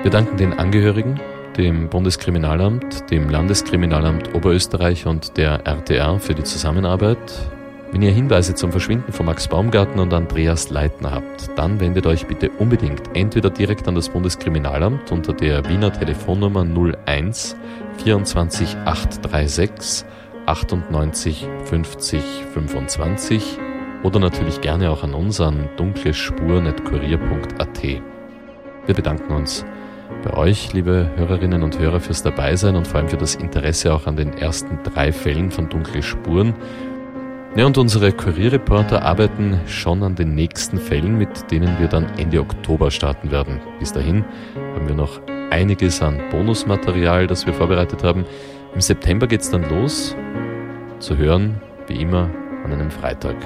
Wir 0.03 0.11
danken 0.11 0.37
den 0.37 0.53
Angehörigen, 0.59 1.20
dem 1.57 1.88
Bundeskriminalamt, 1.88 3.11
dem 3.11 3.29
Landeskriminalamt 3.29 4.35
Oberösterreich 4.35 5.07
und 5.07 5.37
der 5.37 5.67
RTR 5.67 6.19
für 6.19 6.35
die 6.35 6.45
Zusammenarbeit. 6.45 7.19
Wenn 7.93 8.03
ihr 8.03 8.11
Hinweise 8.11 8.55
zum 8.55 8.71
Verschwinden 8.71 9.12
von 9.12 9.27
Max 9.27 9.49
Baumgarten 9.49 10.01
und 10.01 10.15
Andreas 10.15 10.71
Leitner 10.71 11.11
habt, 11.11 11.51
dann 11.57 11.79
wendet 11.79 12.07
euch 12.07 12.27
bitte 12.27 12.51
unbedingt 12.59 13.03
entweder 13.15 13.51
direkt 13.51 13.87
an 13.87 13.95
das 13.95 14.09
Bundeskriminalamt 14.09 15.12
unter 15.12 15.35
der 15.35 15.69
Wiener 15.69 15.93
Telefonnummer 15.93 16.67
01 17.07 17.55
24 17.99 18.77
836 18.87 20.07
98 20.47 21.47
50 21.67 22.23
25 22.55 23.59
oder 24.03 24.19
natürlich 24.19 24.62
gerne 24.62 24.91
auch 24.91 25.05
an 25.05 25.15
uns 25.15 25.41
an 25.41 25.69
dunklespur.kurier.at. 25.77 27.83
Wir 28.87 28.95
bedanken 28.95 29.33
uns 29.33 29.65
bei 30.23 30.35
euch, 30.35 30.73
liebe 30.73 31.11
Hörerinnen 31.17 31.63
und 31.63 31.79
Hörer, 31.79 32.01
fürs 32.01 32.23
Dabeisein 32.23 32.77
und 32.77 32.87
vor 32.87 33.01
allem 33.01 33.09
für 33.09 33.17
das 33.17 33.35
Interesse 33.35 33.93
auch 33.93 34.07
an 34.07 34.17
den 34.17 34.33
ersten 34.33 34.79
drei 34.85 35.13
Fällen 35.13 35.51
von 35.51 35.69
Dunkle 35.69 36.03
Spuren. 36.03 36.55
Ja, 37.57 37.67
und 37.67 37.77
unsere 37.77 38.13
Kurierreporter 38.13 39.03
arbeiten 39.03 39.61
schon 39.67 40.03
an 40.03 40.15
den 40.15 40.35
nächsten 40.35 40.79
Fällen, 40.79 41.19
mit 41.19 41.51
denen 41.51 41.79
wir 41.79 41.89
dann 41.89 42.07
Ende 42.17 42.41
Oktober 42.41 42.91
starten 42.91 43.31
werden. 43.31 43.61
Bis 43.79 43.93
dahin 43.93 44.25
haben 44.75 44.89
wir 44.89 44.95
noch 44.95 45.21
einiges 45.51 46.01
an 46.01 46.21
Bonusmaterial, 46.31 47.27
das 47.27 47.45
wir 47.45 47.53
vorbereitet 47.53 48.05
haben. 48.05 48.25
Im 48.75 48.81
September 48.81 49.27
geht 49.27 49.43
es 49.43 49.51
dann 49.51 49.69
los. 49.69 50.17
Zu 51.01 51.17
hören, 51.17 51.61
wie 51.89 52.01
immer, 52.01 52.31
an 52.65 52.73
einem 52.73 52.91
Freitag. 52.91 53.37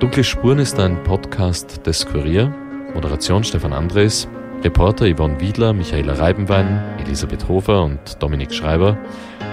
Dunkle 0.00 0.24
Spuren 0.24 0.58
ist 0.58 0.78
ein 0.80 1.02
Podcast 1.04 1.86
des 1.86 2.04
Kurier. 2.04 2.52
Moderation 2.94 3.44
Stefan 3.44 3.72
Andres. 3.72 4.28
Reporter 4.64 5.06
Yvonne 5.06 5.40
Wiedler, 5.40 5.72
Michaela 5.72 6.12
Reibenwein, 6.12 6.80
Elisabeth 7.04 7.48
Hofer 7.48 7.82
und 7.82 8.22
Dominik 8.22 8.54
Schreiber. 8.54 8.96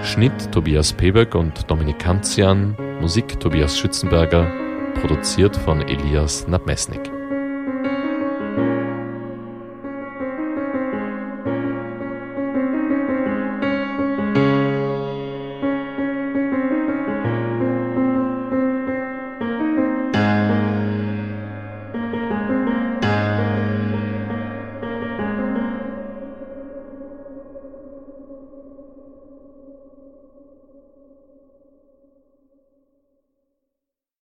Schnitt 0.04 0.52
Tobias 0.52 0.92
Peböck 0.92 1.34
und 1.34 1.68
Dominik 1.68 1.98
Kanzian. 1.98 2.76
Musik 3.00 3.40
Tobias 3.40 3.76
Schützenberger. 3.76 4.46
Produziert 5.00 5.56
von 5.56 5.82
Elias 5.82 6.46
Nabmesnik. 6.46 7.10